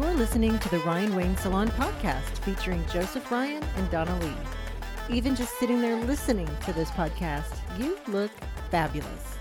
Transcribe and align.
You're 0.00 0.14
listening 0.14 0.56
to 0.60 0.68
the 0.68 0.78
Ryan 0.78 1.16
Wayne 1.16 1.36
Salon 1.38 1.66
podcast 1.70 2.38
featuring 2.44 2.86
Joseph 2.86 3.28
Ryan 3.32 3.64
and 3.64 3.90
Donna 3.90 4.16
Lee. 4.20 4.32
Even 5.10 5.34
just 5.34 5.58
sitting 5.58 5.80
there 5.80 5.96
listening 6.04 6.48
to 6.66 6.72
this 6.72 6.88
podcast, 6.92 7.52
you 7.80 7.98
look 8.06 8.30
fabulous. 8.70 9.36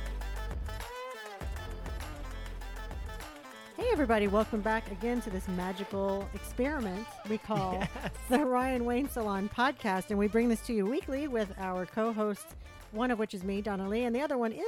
Hey, 3.78 3.88
everybody, 3.92 4.28
welcome 4.28 4.62
back 4.62 4.92
again 4.92 5.22
to 5.22 5.30
this 5.30 5.48
magical 5.50 6.28
experiment 6.34 7.06
we 7.30 7.38
call 7.38 7.88
the 8.30 8.44
Ryan 8.44 8.84
Wayne 8.84 9.08
Salon 9.08 9.52
podcast. 9.56 10.10
And 10.10 10.18
we 10.18 10.28
bring 10.28 10.50
this 10.50 10.62
to 10.62 10.74
you 10.74 10.88
weekly 10.88 11.28
with 11.28 11.54
our 11.60 11.86
co 11.86 12.12
hosts, 12.12 12.56
one 12.98 13.12
of 13.12 13.20
which 13.20 13.34
is 13.34 13.44
me, 13.44 13.62
Donna 13.62 13.88
Lee, 13.88 14.04
and 14.04 14.16
the 14.16 14.22
other 14.22 14.38
one 14.38 14.52
is. 14.52 14.64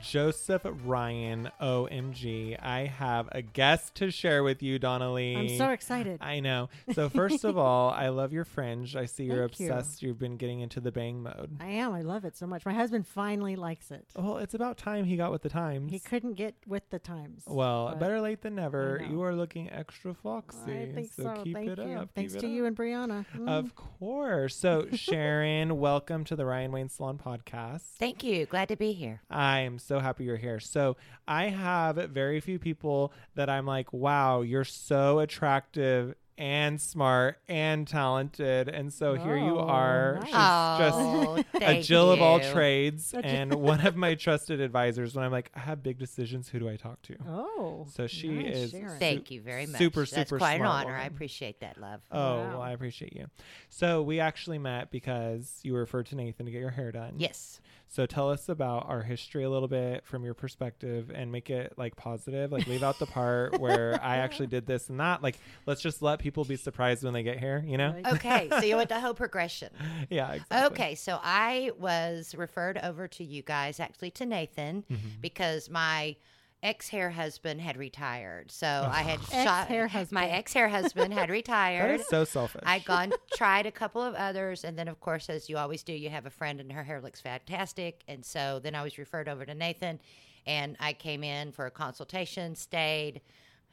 Joseph 0.00 0.66
Ryan, 0.84 1.50
OMG. 1.60 2.56
I 2.62 2.86
have 2.86 3.28
a 3.32 3.40
guest 3.42 3.94
to 3.96 4.10
share 4.10 4.42
with 4.44 4.62
you, 4.62 4.78
Donna 4.78 5.12
Lee. 5.12 5.34
I'm 5.34 5.48
so 5.56 5.70
excited. 5.70 6.18
I 6.20 6.40
know. 6.40 6.68
So, 6.92 7.08
first 7.08 7.44
of 7.44 7.56
all, 7.56 7.90
I 7.90 8.08
love 8.10 8.32
your 8.32 8.44
fringe. 8.44 8.96
I 8.96 9.06
see 9.06 9.24
you're 9.24 9.48
Thank 9.48 9.70
obsessed. 9.70 10.02
You've 10.02 10.18
been 10.18 10.36
getting 10.36 10.60
into 10.60 10.80
the 10.80 10.92
bang 10.92 11.22
mode. 11.22 11.56
I 11.60 11.68
am. 11.68 11.94
I 11.94 12.02
love 12.02 12.24
it 12.24 12.36
so 12.36 12.46
much. 12.46 12.66
My 12.66 12.74
husband 12.74 13.06
finally 13.06 13.56
likes 13.56 13.90
it. 13.90 14.06
Well, 14.14 14.36
it's 14.36 14.54
about 14.54 14.76
time 14.76 15.06
he 15.06 15.16
got 15.16 15.32
with 15.32 15.42
the 15.42 15.48
times. 15.48 15.90
He 15.90 15.98
couldn't 15.98 16.34
get 16.34 16.54
with 16.66 16.88
the 16.90 16.98
times. 16.98 17.44
well, 17.46 17.96
better 17.96 18.20
late 18.20 18.42
than 18.42 18.56
never. 18.56 19.02
You 19.08 19.22
are 19.22 19.34
looking 19.34 19.70
extra 19.70 20.12
foxy. 20.12 20.82
I 20.82 20.92
think 20.92 21.12
so. 21.12 21.40
keep 21.42 21.56
Thank 21.56 21.70
it 21.70 21.78
you. 21.78 21.94
up. 21.94 22.10
Thanks 22.14 22.34
to 22.34 22.46
it 22.46 22.50
you 22.50 22.64
up. 22.64 22.68
and 22.68 22.76
Brianna. 22.76 23.26
Mm. 23.34 23.48
Of 23.48 23.74
course. 23.74 24.54
So, 24.54 24.86
Sharon, 24.92 25.78
welcome 25.78 26.24
to 26.24 26.36
the 26.36 26.44
Ryan 26.44 26.72
Wayne 26.72 26.88
Salon 26.90 27.18
podcast. 27.18 27.69
Thank 27.78 28.24
you. 28.24 28.46
Glad 28.46 28.68
to 28.68 28.76
be 28.76 28.92
here. 28.92 29.22
I 29.30 29.60
am 29.60 29.78
so 29.78 29.98
happy 29.98 30.24
you're 30.24 30.36
here. 30.36 30.60
So 30.60 30.96
I 31.28 31.46
have 31.48 31.96
very 31.96 32.40
few 32.40 32.58
people 32.58 33.12
that 33.34 33.50
I'm 33.50 33.66
like, 33.66 33.92
wow, 33.92 34.42
you're 34.42 34.64
so 34.64 35.18
attractive 35.20 36.14
and 36.40 36.80
smart 36.80 37.36
and 37.48 37.86
talented. 37.86 38.68
And 38.68 38.90
so 38.92 39.14
here 39.14 39.36
you 39.36 39.58
Oh, 39.58 39.66
are. 39.68 40.14
nice. 40.14 40.24
She's 40.24 40.32
just 40.32 40.98
Oh, 40.98 41.36
a 41.36 41.42
thank 41.60 41.84
Jill 41.84 42.10
of 42.10 42.22
all 42.22 42.40
trades 42.40 43.12
A 43.12 43.20
Jill- 43.20 43.30
and 43.30 43.54
one 43.60 43.86
of 43.86 43.94
my 43.94 44.14
trusted 44.14 44.58
advisors 44.60 45.14
when 45.14 45.22
I'm 45.24 45.30
like, 45.32 45.50
I 45.54 45.60
have 45.60 45.82
big 45.82 45.98
decisions. 45.98 46.48
Who 46.48 46.58
do 46.58 46.68
I 46.68 46.76
talk 46.76 47.02
to? 47.02 47.16
oh, 47.28 47.86
So 47.90 48.06
she 48.06 48.28
nice, 48.28 48.56
is 48.56 48.70
Sharon. 48.70 48.98
Thank 48.98 49.30
you 49.30 49.42
very 49.42 49.66
much. 49.66 49.76
super, 49.78 50.00
That's 50.00 50.14
super 50.30 50.38
quite 50.38 50.54
an 50.54 50.60
smart 50.62 50.86
honor. 50.86 50.96
I 50.96 51.04
appreciate 51.04 51.60
that, 51.60 51.78
love. 51.78 52.00
Oh, 52.10 52.18
Wow. 52.38 52.48
well, 52.52 52.62
I 52.62 52.72
appreciate 52.72 53.14
you. 53.14 53.26
So 53.68 54.00
we 54.02 54.18
actually 54.18 54.58
met 54.58 54.90
because 54.90 55.60
you 55.62 55.76
referred 55.76 56.06
to 56.06 56.16
Nathan 56.16 56.46
to 56.46 56.52
get 56.52 56.60
your 56.60 56.70
hair 56.70 56.90
done. 56.90 57.14
Yes. 57.18 57.60
So 57.92 58.06
tell 58.06 58.30
us 58.30 58.48
about 58.48 58.88
our 58.88 59.02
history 59.02 59.42
a 59.42 59.50
little 59.50 59.66
bit 59.66 60.06
from 60.06 60.24
your 60.24 60.32
perspective 60.32 61.10
and 61.12 61.32
make 61.32 61.50
it 61.50 61.72
like 61.76 61.96
positive. 61.96 62.52
Like 62.52 62.68
leave 62.68 62.84
out 62.84 63.00
the 63.00 63.06
part 63.06 63.58
where 63.60 63.98
I 64.00 64.18
actually 64.18 64.46
did 64.46 64.64
this 64.64 64.88
and 64.88 65.00
that. 65.00 65.24
Like 65.24 65.36
let's 65.66 65.80
just 65.82 66.00
let 66.00 66.20
people 66.20 66.44
be 66.44 66.54
surprised 66.54 67.02
when 67.02 67.12
they 67.14 67.24
get 67.24 67.40
here, 67.40 67.64
you 67.66 67.76
know? 67.76 67.96
Okay. 68.12 68.48
so 68.48 68.60
you 68.60 68.76
want 68.76 68.90
the 68.90 69.00
whole 69.00 69.14
progression. 69.14 69.70
Yeah, 70.08 70.32
exactly. 70.34 70.66
Okay. 70.72 70.94
So 70.94 71.18
I 71.20 71.72
was 71.80 72.32
referred 72.36 72.78
over 72.78 73.08
to 73.08 73.24
you 73.24 73.42
guys, 73.42 73.80
actually 73.80 74.12
to 74.12 74.26
Nathan, 74.26 74.84
Mm-hmm. 74.88 75.08
because 75.20 75.68
my 75.68 76.14
ex 76.62 76.88
hair 76.88 77.10
husband 77.10 77.60
had 77.60 77.76
retired. 77.76 78.50
So 78.50 78.66
I 78.66 79.02
had 79.02 79.20
shot 79.30 79.62
Ex-hair 79.62 79.88
husband. 79.88 80.14
my 80.14 80.28
ex 80.28 80.52
hair 80.52 80.68
husband 80.68 81.14
had 81.14 81.30
retired. 81.40 82.00
is 82.00 82.06
so 82.06 82.24
selfish. 82.24 82.62
I'd 82.66 82.84
gone 82.84 83.12
tried 83.34 83.66
a 83.66 83.72
couple 83.72 84.02
of 84.02 84.14
others, 84.14 84.64
and 84.64 84.78
then 84.78 84.88
of 84.88 85.00
course, 85.00 85.30
as 85.30 85.48
you 85.48 85.56
always 85.56 85.82
do, 85.82 85.92
you 85.92 86.10
have 86.10 86.26
a 86.26 86.30
friend 86.30 86.60
and 86.60 86.70
her 86.72 86.84
hair 86.84 87.00
looks 87.00 87.20
fantastic. 87.20 88.02
And 88.08 88.24
so 88.24 88.60
then 88.62 88.74
I 88.74 88.82
was 88.82 88.98
referred 88.98 89.28
over 89.28 89.44
to 89.44 89.54
Nathan, 89.54 90.00
and 90.46 90.76
I 90.80 90.92
came 90.92 91.24
in 91.24 91.52
for 91.52 91.66
a 91.66 91.70
consultation, 91.70 92.54
stayed, 92.54 93.20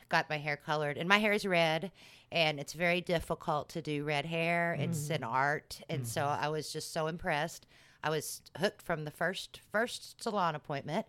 got 0.10 0.30
my 0.30 0.38
hair 0.38 0.58
colored, 0.58 0.98
and 0.98 1.10
my 1.10 1.18
hair 1.18 1.34
is 1.34 1.46
red, 1.46 1.92
and 2.32 2.60
it's 2.60 2.74
very 2.74 3.02
difficult 3.02 3.70
to 3.70 3.82
do 3.82 4.04
red 4.04 4.26
hair. 4.26 4.78
It's 4.80 5.10
mm. 5.10 5.16
an 5.16 5.24
art, 5.24 5.82
and 5.90 6.08
so 6.08 6.22
mm-hmm. 6.22 6.46
I 6.46 6.50
was 6.50 6.72
just 6.72 6.94
so 6.94 7.08
impressed. 7.08 7.66
I 8.04 8.10
was 8.10 8.42
hooked 8.58 8.82
from 8.82 9.04
the 9.06 9.12
first 9.12 9.60
first 9.72 10.22
salon 10.24 10.56
appointment. 10.56 11.06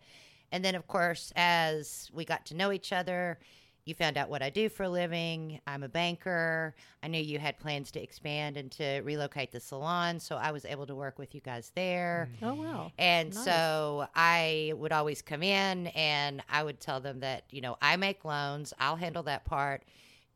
And 0.53 0.65
then, 0.65 0.75
of 0.75 0.87
course, 0.87 1.33
as 1.37 2.11
we 2.13 2.25
got 2.25 2.47
to 2.47 2.55
know 2.55 2.73
each 2.73 2.93
other, 2.93 3.39
you 3.85 3.95
found 3.95 4.19
out 4.19 4.29
what 4.29 4.43
I 4.43 4.51
do 4.51 4.69
for 4.69 4.83
a 4.83 4.89
living. 4.89 5.61
I'm 5.67 5.83
a 5.83 5.89
banker. 5.89 6.75
I 7.03 7.09
knew 7.09 7.21
you 7.23 7.39
had 7.39 7.59
plans 7.59 7.91
to 7.93 8.03
expand 8.03 8.59
and 8.59 8.71
to 8.73 9.01
relocate 9.01 9.51
the 9.51 9.61
salon. 9.61 10.21
So 10.21 10.37
I 10.37 10.51
was 10.51 10.67
able 10.67 10.87
to 10.87 10.95
work 10.95 11.19
with 11.19 11.35
you 11.35 11.41
guys 11.41 11.73
there. 11.75 12.29
Mm-hmm. 12.37 12.45
Oh 12.45 12.55
wow. 12.55 12.93
And 12.99 13.35
Nice. 13.35 13.45
so 13.45 14.07
I 14.15 14.75
would 14.77 14.93
always 14.93 15.23
come 15.23 15.43
in 15.43 15.87
and 15.89 16.43
I 16.51 16.65
would 16.65 16.81
tell 16.81 17.01
them 17.01 17.21
that, 17.21 17.45
you 17.51 17.63
know, 17.63 17.79
I 17.81 17.97
make 17.97 18.27
loans, 18.27 18.75
I'll 18.79 18.97
handle 18.97 19.23
that 19.23 19.47
part. 19.47 19.85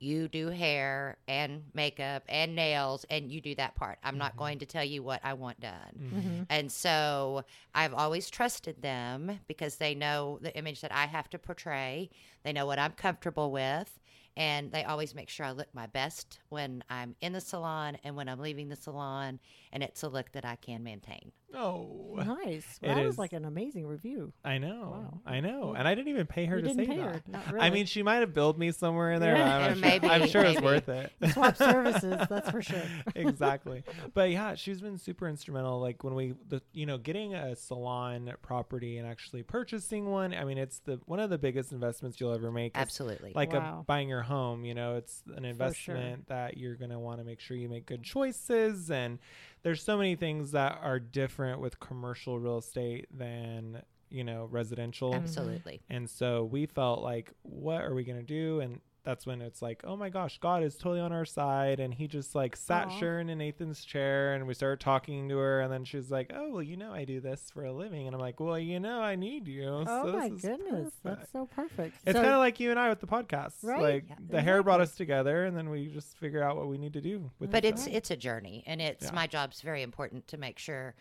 You 0.02 0.26
do 0.26 0.48
hair 0.48 1.16
and 1.28 1.62
makeup 1.74 2.24
and 2.28 2.56
nails, 2.56 3.06
and 3.08 3.30
you 3.30 3.40
do 3.40 3.54
that 3.54 3.76
part. 3.76 3.98
I'm 4.02 4.18
not 4.18 4.36
going 4.36 4.58
to 4.58 4.66
tell 4.66 4.84
you 4.84 5.00
what 5.00 5.20
I 5.22 5.34
want 5.34 5.60
done. 5.60 5.96
Mm-hmm. 5.96 6.42
And 6.50 6.72
so 6.72 7.44
I've 7.72 7.94
always 7.94 8.28
trusted 8.28 8.82
them 8.82 9.38
because 9.46 9.76
they 9.76 9.94
know 9.94 10.40
the 10.42 10.52
image 10.56 10.80
that 10.80 10.92
I 10.92 11.06
have 11.06 11.30
to 11.30 11.38
portray. 11.38 12.10
They 12.42 12.52
know 12.52 12.66
what 12.66 12.80
I'm 12.80 12.92
comfortable 12.92 13.52
with. 13.52 14.00
And 14.36 14.72
they 14.72 14.82
always 14.82 15.14
make 15.14 15.28
sure 15.28 15.46
I 15.46 15.52
look 15.52 15.68
my 15.74 15.86
best 15.86 16.40
when 16.48 16.82
I'm 16.90 17.14
in 17.20 17.32
the 17.32 17.40
salon 17.40 17.98
and 18.02 18.16
when 18.16 18.28
I'm 18.28 18.40
leaving 18.40 18.70
the 18.70 18.76
salon. 18.76 19.38
And 19.72 19.82
it's 19.82 20.02
a 20.02 20.08
look 20.08 20.32
that 20.32 20.44
I 20.44 20.56
can 20.56 20.82
maintain. 20.82 21.30
Oh, 21.54 21.98
Nice. 22.16 22.78
It 22.82 22.86
Well, 22.86 22.94
that 22.96 23.00
is. 23.02 23.06
was 23.06 23.18
like 23.18 23.32
an 23.32 23.44
amazing 23.44 23.86
review. 23.86 24.32
I 24.44 24.58
know. 24.58 24.90
Wow. 24.92 25.20
I 25.26 25.40
know. 25.40 25.74
And 25.76 25.88
I 25.88 25.94
didn't 25.94 26.08
even 26.08 26.26
pay 26.26 26.44
her 26.46 26.56
You 26.56 26.62
to 26.62 26.68
didn't 26.68 26.84
say 26.86 26.90
pay 26.92 26.98
that. 26.98 27.14
her. 27.14 27.22
Not 27.28 27.42
I 27.60 27.70
mean, 27.70 27.86
she 27.86 28.02
might 28.02 28.16
have 28.16 28.34
billed 28.34 28.58
me 28.58 28.70
somewhere 28.72 29.12
in 29.12 29.20
there. 29.20 29.36
Yeah. 29.36 29.56
I'm, 29.58 29.72
sure, 29.74 29.80
maybe, 29.80 30.08
I'm 30.08 30.26
sure 30.28 30.42
it's 30.42 30.54
maybe. 30.60 30.64
worth 30.66 30.88
it. 30.88 31.12
Swap 31.32 31.56
services, 31.56 32.26
that's 32.28 32.50
for 32.50 32.60
sure. 32.62 32.82
exactly 33.14 33.82
but 34.14 34.30
yeah 34.30 34.54
she's 34.54 34.80
been 34.80 34.98
super 34.98 35.28
instrumental 35.28 35.80
like 35.80 36.02
when 36.04 36.14
we 36.14 36.34
the 36.48 36.60
you 36.72 36.86
know 36.86 36.98
getting 36.98 37.34
a 37.34 37.54
salon 37.56 38.32
property 38.42 38.98
and 38.98 39.06
actually 39.08 39.42
purchasing 39.42 40.06
one 40.06 40.32
i 40.34 40.44
mean 40.44 40.58
it's 40.58 40.78
the 40.80 41.00
one 41.06 41.20
of 41.20 41.30
the 41.30 41.38
biggest 41.38 41.72
investments 41.72 42.20
you'll 42.20 42.32
ever 42.32 42.50
make 42.50 42.72
Absolutely. 42.74 43.32
like 43.34 43.52
Wow. 43.52 43.80
a, 43.80 43.84
buying 43.84 44.08
your 44.08 44.22
home 44.22 44.64
you 44.64 44.74
know 44.74 44.96
it's 44.96 45.22
an 45.36 45.44
investment 45.44 46.26
that 46.28 46.56
you're 46.56 46.74
going 46.76 46.90
to 46.90 46.98
want 46.98 47.18
to 47.18 47.24
make 47.24 47.40
sure 47.40 47.56
you 47.56 47.68
make 47.68 47.86
good 47.86 48.02
choices 48.02 48.90
and 48.90 49.18
there's 49.62 49.82
so 49.82 49.96
many 49.96 50.16
things 50.16 50.52
that 50.52 50.78
are 50.82 50.98
different 50.98 51.60
with 51.60 51.78
commercial 51.80 52.38
real 52.38 52.58
estate 52.58 53.06
than 53.16 53.82
you 54.10 54.24
know 54.24 54.46
residential 54.50 55.14
Absolutely. 55.14 55.80
and 55.88 56.08
so 56.08 56.44
we 56.44 56.66
felt 56.66 57.02
like, 57.02 57.32
what 57.42 57.82
are 57.82 57.94
we 57.94 58.04
going 58.04 58.18
to 58.18 58.24
do? 58.24 58.60
And 58.60 58.80
that's 59.04 59.26
when 59.26 59.42
it's 59.42 59.60
like, 59.60 59.80
oh 59.84 59.96
my 59.96 60.08
gosh, 60.10 60.38
God 60.38 60.62
is 60.62 60.76
totally 60.76 61.00
on 61.00 61.12
our 61.12 61.24
side. 61.24 61.80
And 61.80 61.92
he 61.92 62.06
just 62.06 62.34
like 62.34 62.54
sat 62.54 62.86
Aw. 62.86 62.98
Sharon 62.98 63.28
in 63.30 63.38
Nathan's 63.38 63.84
chair 63.84 64.34
and 64.34 64.46
we 64.46 64.54
started 64.54 64.78
talking 64.80 65.28
to 65.28 65.38
her. 65.38 65.60
And 65.60 65.72
then 65.72 65.84
she's 65.84 66.10
like, 66.10 66.30
oh, 66.34 66.50
well, 66.50 66.62
you 66.62 66.76
know, 66.76 66.92
I 66.92 67.04
do 67.04 67.20
this 67.20 67.50
for 67.52 67.64
a 67.64 67.72
living. 67.72 68.06
And 68.06 68.14
I'm 68.14 68.20
like, 68.20 68.38
well, 68.38 68.58
you 68.58 68.78
know, 68.78 69.00
I 69.00 69.16
need 69.16 69.48
you. 69.48 69.66
Oh 69.68 69.84
so 70.06 70.12
my 70.12 70.28
this 70.28 70.38
is 70.38 70.50
goodness, 70.50 70.92
that's 71.02 71.32
so 71.32 71.46
perfect. 71.46 71.96
It's 72.06 72.16
So- 72.16 72.22
kind 72.22 72.32
of 72.34 72.38
like 72.38 72.60
you 72.60 72.70
and 72.70 72.78
I 72.78 72.88
with 72.88 73.00
the 73.00 73.06
podcast. 73.08 73.54
Right, 73.62 73.82
Like 73.82 74.04
yeah, 74.08 74.14
the 74.30 74.40
hair 74.42 74.62
brought 74.62 74.80
us 74.80 74.94
together 74.94 75.44
and 75.46 75.56
then 75.56 75.68
we 75.70 75.88
just 75.88 76.16
figure 76.18 76.42
out 76.42 76.56
what 76.56 76.68
we 76.68 76.78
need 76.78 76.92
to 76.92 77.00
do 77.00 77.30
with 77.38 77.50
but 77.50 77.64
it's 77.64 77.82
other. 77.88 77.96
it's 77.96 78.10
a 78.10 78.16
journey 78.16 78.62
and 78.66 78.80
it's 78.80 79.06
Yeah. 79.06 79.12
my 79.14 79.26
job's 79.26 79.60
very 79.62 79.82
important 79.82 80.28
to 80.28 80.36
make 80.36 80.58
sure 80.58 80.94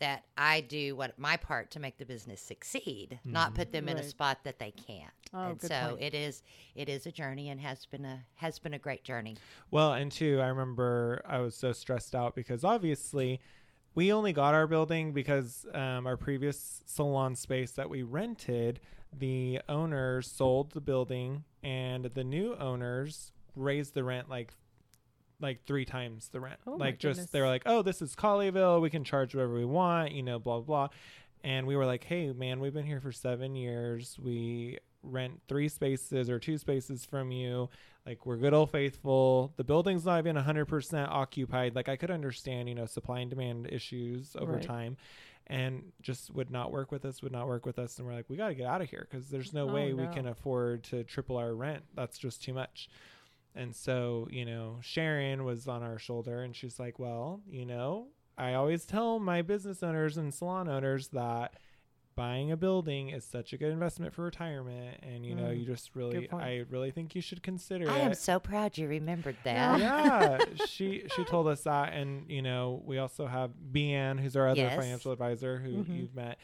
that 0.00 0.24
I 0.36 0.60
do 0.60 0.96
what 0.96 1.18
my 1.18 1.36
part 1.36 1.70
to 1.72 1.80
make 1.80 1.98
the 1.98 2.04
business 2.04 2.40
succeed, 2.40 3.18
not 3.24 3.54
put 3.54 3.72
them 3.72 3.88
in 3.88 3.96
a 3.98 4.02
spot 4.02 4.38
that 4.44 4.58
they 4.58 4.72
can't. 4.72 5.12
Oh, 5.32 5.50
and 5.50 5.58
good 5.58 5.68
so 5.68 5.88
point. 5.90 6.02
it 6.02 6.14
is 6.14 6.42
it 6.74 6.88
is 6.88 7.06
a 7.06 7.12
journey 7.12 7.50
and 7.50 7.60
has 7.60 7.86
been 7.86 8.04
a 8.04 8.24
has 8.36 8.58
been 8.58 8.74
a 8.74 8.78
great 8.78 9.04
journey. 9.04 9.36
Well, 9.70 9.92
and 9.94 10.10
two, 10.10 10.40
I 10.40 10.46
remember 10.46 11.22
I 11.26 11.38
was 11.38 11.54
so 11.54 11.72
stressed 11.72 12.14
out 12.14 12.34
because 12.34 12.64
obviously 12.64 13.40
we 13.94 14.12
only 14.12 14.32
got 14.32 14.54
our 14.54 14.66
building 14.66 15.12
because 15.12 15.66
um, 15.72 16.06
our 16.06 16.16
previous 16.16 16.82
salon 16.86 17.36
space 17.36 17.72
that 17.72 17.88
we 17.88 18.02
rented, 18.02 18.80
the 19.16 19.60
owners 19.68 20.30
sold 20.30 20.72
the 20.72 20.80
building 20.80 21.44
and 21.62 22.06
the 22.06 22.24
new 22.24 22.56
owners 22.56 23.32
raised 23.54 23.94
the 23.94 24.02
rent 24.02 24.28
like 24.28 24.52
like 25.44 25.64
three 25.64 25.84
times 25.84 26.28
the 26.30 26.40
rent. 26.40 26.58
Oh 26.66 26.72
like 26.72 26.98
just 26.98 27.30
they 27.32 27.40
were 27.40 27.46
like, 27.46 27.62
"Oh, 27.66 27.82
this 27.82 28.02
is 28.02 28.16
Colleyville. 28.16 28.80
We 28.82 28.90
can 28.90 29.04
charge 29.04 29.34
whatever 29.34 29.54
we 29.54 29.64
want," 29.64 30.12
you 30.12 30.22
know, 30.22 30.38
blah 30.40 30.60
blah. 30.60 30.88
And 31.44 31.66
we 31.66 31.76
were 31.76 31.86
like, 31.86 32.04
"Hey, 32.04 32.32
man, 32.32 32.58
we've 32.60 32.74
been 32.74 32.86
here 32.86 33.00
for 33.00 33.12
7 33.12 33.54
years. 33.54 34.18
We 34.18 34.78
rent 35.02 35.42
3 35.48 35.68
spaces 35.68 36.30
or 36.30 36.38
2 36.38 36.56
spaces 36.58 37.04
from 37.04 37.30
you. 37.30 37.68
Like 38.06 38.24
we're 38.26 38.38
good 38.38 38.54
old 38.54 38.70
faithful. 38.70 39.52
The 39.56 39.64
building's 39.64 40.04
not 40.06 40.18
even 40.18 40.36
100% 40.36 41.08
occupied. 41.08 41.74
Like 41.74 41.88
I 41.88 41.96
could 41.96 42.10
understand, 42.10 42.68
you 42.68 42.74
know, 42.74 42.86
supply 42.86 43.20
and 43.20 43.30
demand 43.30 43.68
issues 43.70 44.34
over 44.36 44.54
Right. 44.54 44.62
time." 44.62 44.96
And 45.46 45.92
just 46.00 46.34
would 46.34 46.50
not 46.50 46.72
work 46.72 46.90
with 46.90 47.04
us, 47.04 47.20
would 47.22 47.30
not 47.32 47.46
work 47.46 47.66
with 47.66 47.78
us. 47.78 47.98
And 47.98 48.06
we're 48.06 48.14
like, 48.14 48.30
we 48.30 48.36
got 48.38 48.48
to 48.48 48.54
get 48.54 48.66
out 48.66 48.80
of 48.80 48.88
here 48.88 49.06
because 49.10 49.28
there's 49.28 49.52
no 49.52 49.68
Oh, 49.68 49.74
way 49.74 49.92
we 49.92 50.06
can 50.08 50.26
afford 50.26 50.84
to 50.84 51.04
triple 51.04 51.36
our 51.36 51.54
rent. 51.54 51.84
That's 51.94 52.16
just 52.16 52.42
too 52.42 52.54
much. 52.54 52.88
And 53.54 53.74
so, 53.74 54.26
you 54.30 54.44
know, 54.44 54.78
Sharon 54.82 55.44
was 55.44 55.68
on 55.68 55.82
our 55.82 55.98
shoulder 55.98 56.42
and 56.42 56.54
she's 56.56 56.78
like, 56.78 56.98
well, 56.98 57.40
you 57.48 57.64
know, 57.64 58.08
I 58.36 58.54
always 58.54 58.84
tell 58.84 59.18
my 59.20 59.42
business 59.42 59.82
owners 59.82 60.16
and 60.16 60.34
salon 60.34 60.68
owners 60.68 61.08
that 61.08 61.54
buying 62.16 62.50
a 62.52 62.56
building 62.56 63.08
is 63.10 63.24
such 63.24 63.52
a 63.52 63.58
good 63.58 63.72
investment 63.72 64.12
for 64.14 64.22
retirement 64.22 64.98
and 65.02 65.26
you 65.26 65.34
know 65.34 65.46
Mm, 65.46 65.58
you 65.58 65.66
just 65.66 65.96
really 65.96 66.30
i 66.32 66.64
really 66.70 66.92
think 66.92 67.16
you 67.16 67.20
should 67.20 67.42
consider 67.42 67.90
I 67.90 67.94
it 67.94 67.96
i 67.96 67.98
am 68.02 68.14
so 68.14 68.38
proud 68.38 68.78
you 68.78 68.86
remembered 68.86 69.36
that. 69.42 69.80
yeah 69.80 70.38
she 70.68 71.02
she 71.08 71.24
told 71.24 71.48
us 71.48 71.62
that 71.62 71.92
and 71.92 72.30
you 72.30 72.40
know 72.40 72.80
we 72.86 72.98
also 72.98 73.26
have 73.26 73.50
Beanne 73.72 74.20
who's 74.20 74.36
our 74.36 74.46
other 74.48 74.60
Yes. 74.60 74.76
financial 74.76 75.10
advisor 75.10 75.58
who 75.58 75.82
Mhm. 75.82 75.96
you've 75.96 76.14
met 76.14 76.38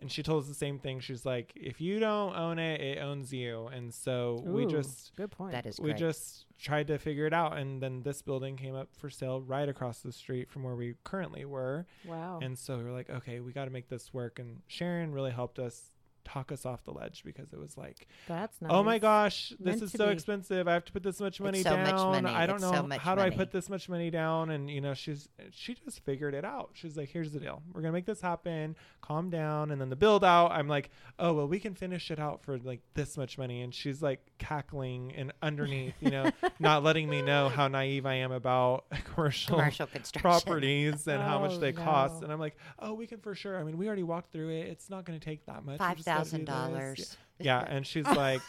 and 0.00 0.10
she 0.10 0.22
told 0.22 0.42
us 0.42 0.48
the 0.48 0.54
same 0.54 0.78
thing 0.78 1.00
she's 1.00 1.24
like 1.24 1.52
if 1.54 1.80
you 1.80 1.98
don't 1.98 2.34
own 2.36 2.58
it 2.58 2.80
it 2.80 2.98
owns 2.98 3.32
you 3.32 3.66
and 3.68 3.92
so 3.92 4.42
we 4.44 4.66
just 4.66 5.14
good 5.16 5.30
point. 5.30 5.52
That 5.52 5.66
is 5.66 5.78
we 5.78 5.90
great. 5.90 5.98
just 5.98 6.46
tried 6.58 6.88
to 6.88 6.98
figure 6.98 7.26
it 7.26 7.32
out 7.32 7.56
and 7.56 7.82
then 7.82 8.02
this 8.02 8.22
building 8.22 8.56
came 8.56 8.74
up 8.74 8.88
for 8.96 9.10
sale 9.10 9.40
right 9.40 9.68
across 9.68 10.00
the 10.00 10.12
street 10.12 10.50
from 10.50 10.62
where 10.62 10.76
we 10.76 10.94
currently 11.04 11.44
were 11.44 11.86
wow. 12.04 12.38
and 12.42 12.58
so 12.58 12.76
we 12.76 12.84
were 12.84 12.92
like 12.92 13.08
okay 13.10 13.40
we 13.40 13.52
got 13.52 13.64
to 13.64 13.70
make 13.70 13.88
this 13.88 14.12
work 14.12 14.38
and 14.38 14.60
sharon 14.66 15.12
really 15.12 15.30
helped 15.30 15.58
us 15.58 15.90
talk 16.24 16.52
us 16.52 16.64
off 16.66 16.84
the 16.84 16.92
ledge 16.92 17.22
because 17.24 17.52
it 17.52 17.58
was 17.58 17.76
like 17.76 18.06
That's 18.28 18.60
nice. 18.60 18.70
oh 18.72 18.82
my 18.82 18.98
gosh 18.98 19.50
this 19.58 19.80
Meant 19.80 19.82
is 19.82 19.92
so 19.92 20.06
be. 20.06 20.12
expensive. 20.12 20.68
I 20.68 20.74
have 20.74 20.84
to 20.84 20.92
put 20.92 21.02
this 21.02 21.20
much 21.20 21.40
money 21.40 21.62
so 21.62 21.70
down. 21.70 21.82
much 21.84 22.22
money. 22.22 22.34
i 22.34 22.46
don't 22.46 22.56
It's 22.56 22.64
know 22.64 22.88
so 22.88 22.98
how 22.98 23.14
do 23.14 23.20
i 23.22 23.30
put 23.30 23.50
this 23.52 23.68
much 23.70 23.88
money 23.88 24.10
down? 24.10 24.50
And 24.50 24.70
you 24.70 24.80
know 24.80 24.94
she's 24.94 25.28
she 25.50 25.74
just 25.74 26.04
figured 26.04 26.34
it 26.34 26.44
out. 26.44 26.70
She's 26.74 26.96
like 26.96 27.08
here's 27.08 27.32
the 27.32 27.40
deal. 27.40 27.62
We're 27.72 27.80
gonna 27.82 27.92
make 27.92 28.06
this 28.06 28.20
happen. 28.20 28.76
Calm 29.02 29.30
down. 29.30 29.70
And 29.70 29.80
then 29.80 29.88
the 29.90 29.96
build 29.96 30.24
out 30.24 30.52
i'm 30.52 30.68
like 30.68 30.90
oh 31.18 31.32
well 31.32 31.48
we 31.48 31.58
can 31.58 31.74
finish 31.74 32.10
it 32.10 32.18
out 32.18 32.42
for 32.44 32.58
like 32.58 32.80
this 32.94 33.16
much 33.16 33.38
money. 33.38 33.62
And 33.62 33.74
she's 33.74 34.02
like 34.02 34.20
cackling 34.38 35.12
and 35.16 35.32
underneath 35.42 35.94
you 36.00 36.10
know 36.10 36.30
not 36.60 36.82
letting 36.82 37.08
me 37.08 37.22
know 37.22 37.48
how 37.48 37.68
naive 37.68 38.04
i 38.06 38.14
am 38.14 38.32
about 38.32 38.84
commercial, 39.14 39.56
Commercial 39.56 39.86
construction. 39.86 40.20
properties 40.22 41.06
and 41.06 41.22
how 41.22 41.38
much 41.38 41.52
Oh, 41.52 41.58
they 41.58 41.72
cost. 41.72 42.22
and 42.22 42.32
i'm 42.32 42.38
like 42.40 42.56
oh 42.78 42.92
we 42.94 43.06
can 43.06 43.18
for 43.20 43.34
sure. 43.34 43.58
I 43.58 43.64
mean 43.64 43.76
we 43.78 43.86
already 43.86 44.02
walked 44.02 44.32
through 44.32 44.50
it. 44.50 44.66
It's 44.68 44.88
not 44.90 45.04
to 45.06 45.18
take 45.18 45.46
that 45.46 45.64
much. 45.64 45.78
Five 45.78 45.96
just 45.96 46.06
gotta 46.06 46.09
do 46.09 46.09
thousand 46.16 46.40
this." 46.46 46.54
dollars. 46.54 47.16
yeah 47.38 47.64
and 47.66 47.86
she's 47.86 48.06
like 48.24 48.42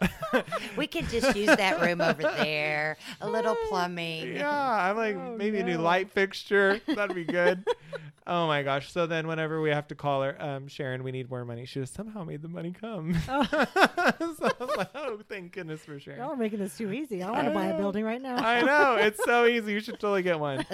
We 0.76 0.86
could 0.86 1.08
just 1.08 1.36
use 1.36 1.46
that 1.48 1.80
room 1.80 2.00
over 2.00 2.22
there. 2.22 2.96
A 3.20 3.28
little 3.28 3.56
plumbing. 3.68 4.36
yeah 4.36 4.90
i'm 4.90 4.96
like 4.96 5.16
Oh, 5.16 5.34
maybe 5.36 5.58
a 5.58 5.64
new 5.64 5.78
light 5.78 6.10
fixture 6.10 6.80
that'd 6.86 7.14
be 7.16 7.24
good 7.24 7.64
oh 8.26 8.46
my 8.46 8.62
gosh 8.62 8.92
so 8.92 9.06
then 9.06 9.26
whenever 9.26 9.60
we 9.60 9.70
have 9.70 9.88
to 9.88 9.94
call 9.94 10.22
her 10.22 10.40
um 10.40 10.68
sharon 10.68 11.02
we 11.02 11.10
need 11.10 11.28
more 11.30 11.44
money 11.44 11.64
she 11.64 11.80
just 11.80 11.94
somehow 11.94 12.22
made 12.22 12.42
the 12.42 12.48
money 12.48 12.72
come 12.72 13.16
Oh. 13.28 13.44
so 13.44 13.58
i 13.98 14.14
was 14.18 14.76
like 14.76 14.90
oh 14.94 15.18
thank 15.28 15.52
goodness 15.52 15.80
for 15.84 15.98
sharon 15.98 16.20
Y'all 16.20 16.30
are 16.30 16.36
making 16.36 16.58
this 16.60 16.76
too 16.76 16.92
easy. 16.92 17.22
I 17.22 17.30
want 17.30 17.46
to 17.48 17.54
buy 17.54 17.66
a 17.66 17.76
building 17.76 18.04
right 18.04 18.20
now. 18.20 18.36
I 18.36 18.62
know 18.62 18.96
it's 18.96 19.22
so 19.24 19.46
easy. 19.46 19.72
You 19.72 19.80
should 19.80 19.94
totally 19.98 20.22
get 20.22 20.38
one. 20.38 20.64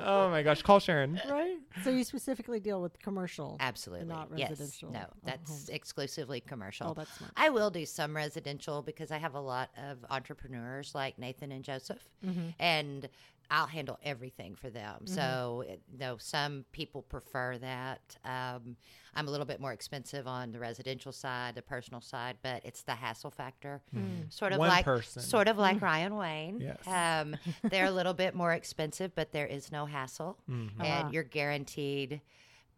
Oh 0.00 0.30
my 0.30 0.42
gosh, 0.42 0.62
call 0.62 0.78
Sharon. 0.80 1.20
right? 1.28 1.56
So 1.82 1.90
you 1.90 2.04
specifically 2.04 2.60
deal 2.60 2.80
with 2.80 2.98
commercial. 3.00 3.56
Absolutely. 3.60 4.06
not 4.06 4.28
yes. 4.36 4.50
residential, 4.50 4.92
No, 4.92 5.00
uh, 5.00 5.04
that's 5.24 5.68
exclusively 5.68 6.40
commercial. 6.40 6.88
Oh, 6.90 6.94
that's 6.94 7.12
smart. 7.16 7.32
I 7.36 7.48
will 7.50 7.70
do 7.70 7.84
some 7.84 8.14
residential 8.14 8.55
because 8.82 9.10
I 9.10 9.18
have 9.18 9.34
a 9.34 9.40
lot 9.40 9.70
of 9.76 9.98
entrepreneurs 10.10 10.94
like 10.94 11.18
Nathan 11.18 11.52
and 11.52 11.64
Joseph, 11.64 12.02
Mm-hmm. 12.24 12.48
and 12.58 13.08
I'll 13.48 13.68
handle 13.68 13.96
everything 14.02 14.56
for 14.56 14.70
them. 14.70 15.06
So, 15.06 15.62
it, 15.68 15.80
though 15.96 16.16
some 16.18 16.64
people 16.72 17.02
prefer 17.02 17.56
that, 17.58 18.16
um, 18.24 18.76
I'm 19.14 19.28
a 19.28 19.30
little 19.30 19.46
bit 19.46 19.60
more 19.60 19.72
expensive 19.72 20.26
on 20.26 20.50
the 20.50 20.58
residential 20.58 21.12
side, 21.12 21.54
the 21.54 21.62
personal 21.62 22.00
side, 22.00 22.38
but 22.42 22.62
it's 22.64 22.82
the 22.82 22.96
hassle 22.96 23.30
factor. 23.30 23.82
Sort 24.30 24.52
of 24.52 24.58
One 24.58 24.68
like 24.68 24.84
person. 24.84 25.22
sort 25.22 25.46
of 25.46 25.58
like 25.58 25.80
Ryan 25.80 26.16
Wayne. 26.16 26.60
Yes. 26.60 26.86
Um, 26.88 27.36
they're 27.70 27.86
a 27.86 27.90
little 27.92 28.14
bit 28.14 28.34
more 28.34 28.52
expensive, 28.52 29.14
but 29.14 29.30
there 29.30 29.46
is 29.46 29.70
no 29.70 29.86
hassle, 29.86 30.38
Mm-hmm. 30.50 30.82
And 30.82 31.14
you're 31.14 31.22
guaranteed 31.22 32.20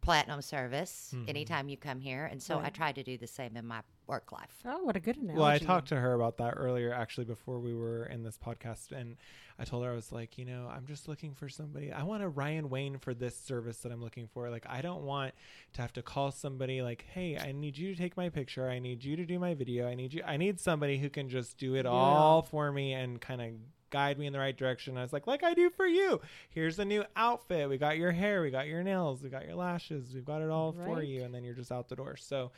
platinum 0.02 0.42
service 0.42 1.12
Mm-hmm. 1.14 1.28
anytime 1.30 1.68
you 1.70 1.78
come 1.78 2.00
here. 2.00 2.26
And 2.26 2.42
so 2.42 2.60
I 2.60 2.68
try 2.68 2.92
to 2.92 3.02
do 3.02 3.16
the 3.16 3.26
same 3.26 3.56
in 3.56 3.66
my 3.66 3.80
work 4.08 4.32
life. 4.32 4.62
Oh, 4.64 4.82
what 4.84 4.96
a 4.96 5.00
good 5.00 5.16
analogy. 5.16 5.38
Well, 5.38 5.46
I 5.48 5.58
talked 5.58 5.88
to 5.88 5.96
her 5.96 6.14
about 6.14 6.38
that 6.38 6.54
earlier, 6.56 6.92
actually, 6.92 7.26
before 7.26 7.60
we 7.60 7.74
were 7.74 8.06
in 8.06 8.22
this 8.22 8.38
podcast, 8.38 8.90
and 8.90 9.16
I 9.58 9.64
told 9.64 9.84
her 9.84 9.90
I 9.92 9.94
was 9.94 10.10
like, 10.10 10.38
you 10.38 10.44
know, 10.44 10.68
I'm 10.74 10.86
just 10.86 11.08
looking 11.08 11.34
for 11.34 11.48
somebody. 11.48 11.92
I 11.92 12.02
want 12.04 12.22
a 12.22 12.28
Ryan 12.28 12.70
Wayne 12.70 12.98
for 12.98 13.12
this 13.12 13.36
service 13.38 13.78
that 13.78 13.92
I'm 13.92 14.02
looking 14.02 14.26
for. 14.26 14.48
Like, 14.50 14.64
I 14.68 14.80
don't 14.80 15.02
want 15.02 15.34
to 15.74 15.82
have 15.82 15.92
to 15.94 16.02
call 16.02 16.30
somebody 16.30 16.80
like, 16.80 17.04
hey, 17.12 17.36
I 17.38 17.52
need 17.52 17.76
you 17.76 17.94
to 17.94 18.00
take 18.00 18.16
my 18.16 18.30
picture. 18.30 18.68
I 18.68 18.78
need 18.78 19.04
you 19.04 19.16
to 19.16 19.26
do 19.26 19.38
my 19.38 19.54
video. 19.54 19.86
I 19.86 19.94
need 19.94 20.14
you. 20.14 20.22
I 20.26 20.36
need 20.38 20.58
somebody 20.58 20.98
who 20.98 21.10
can 21.10 21.28
just 21.28 21.58
do 21.58 21.74
it 21.74 21.82
Do 21.82 21.88
it 21.88 21.92
all 21.92 22.16
all. 22.16 22.42
for 22.42 22.72
me 22.72 22.94
and 22.94 23.20
kind 23.20 23.42
of 23.42 23.48
guide 23.90 24.18
me 24.18 24.26
in 24.26 24.32
the 24.32 24.38
right 24.38 24.56
direction. 24.56 24.96
I 24.96 25.02
was 25.02 25.12
like, 25.12 25.26
like 25.26 25.42
I 25.42 25.54
do 25.54 25.70
for 25.70 25.86
you. 25.86 26.20
Here's 26.50 26.78
a 26.78 26.84
new 26.84 27.04
outfit. 27.16 27.68
We 27.68 27.78
got 27.78 27.96
your 27.98 28.12
hair. 28.12 28.42
We 28.42 28.50
got 28.50 28.66
your 28.68 28.82
nails. 28.82 29.22
We 29.22 29.28
got 29.28 29.46
your 29.46 29.54
lashes. 29.56 30.12
We've 30.14 30.24
got 30.24 30.40
it 30.42 30.50
all 30.50 30.72
for 30.72 31.02
you. 31.02 31.24
And 31.24 31.34
then 31.34 31.42
you're 31.44 31.54
just 31.54 31.72
out 31.72 31.88
the 31.88 31.96
door. 31.96 32.16
So 32.16 32.52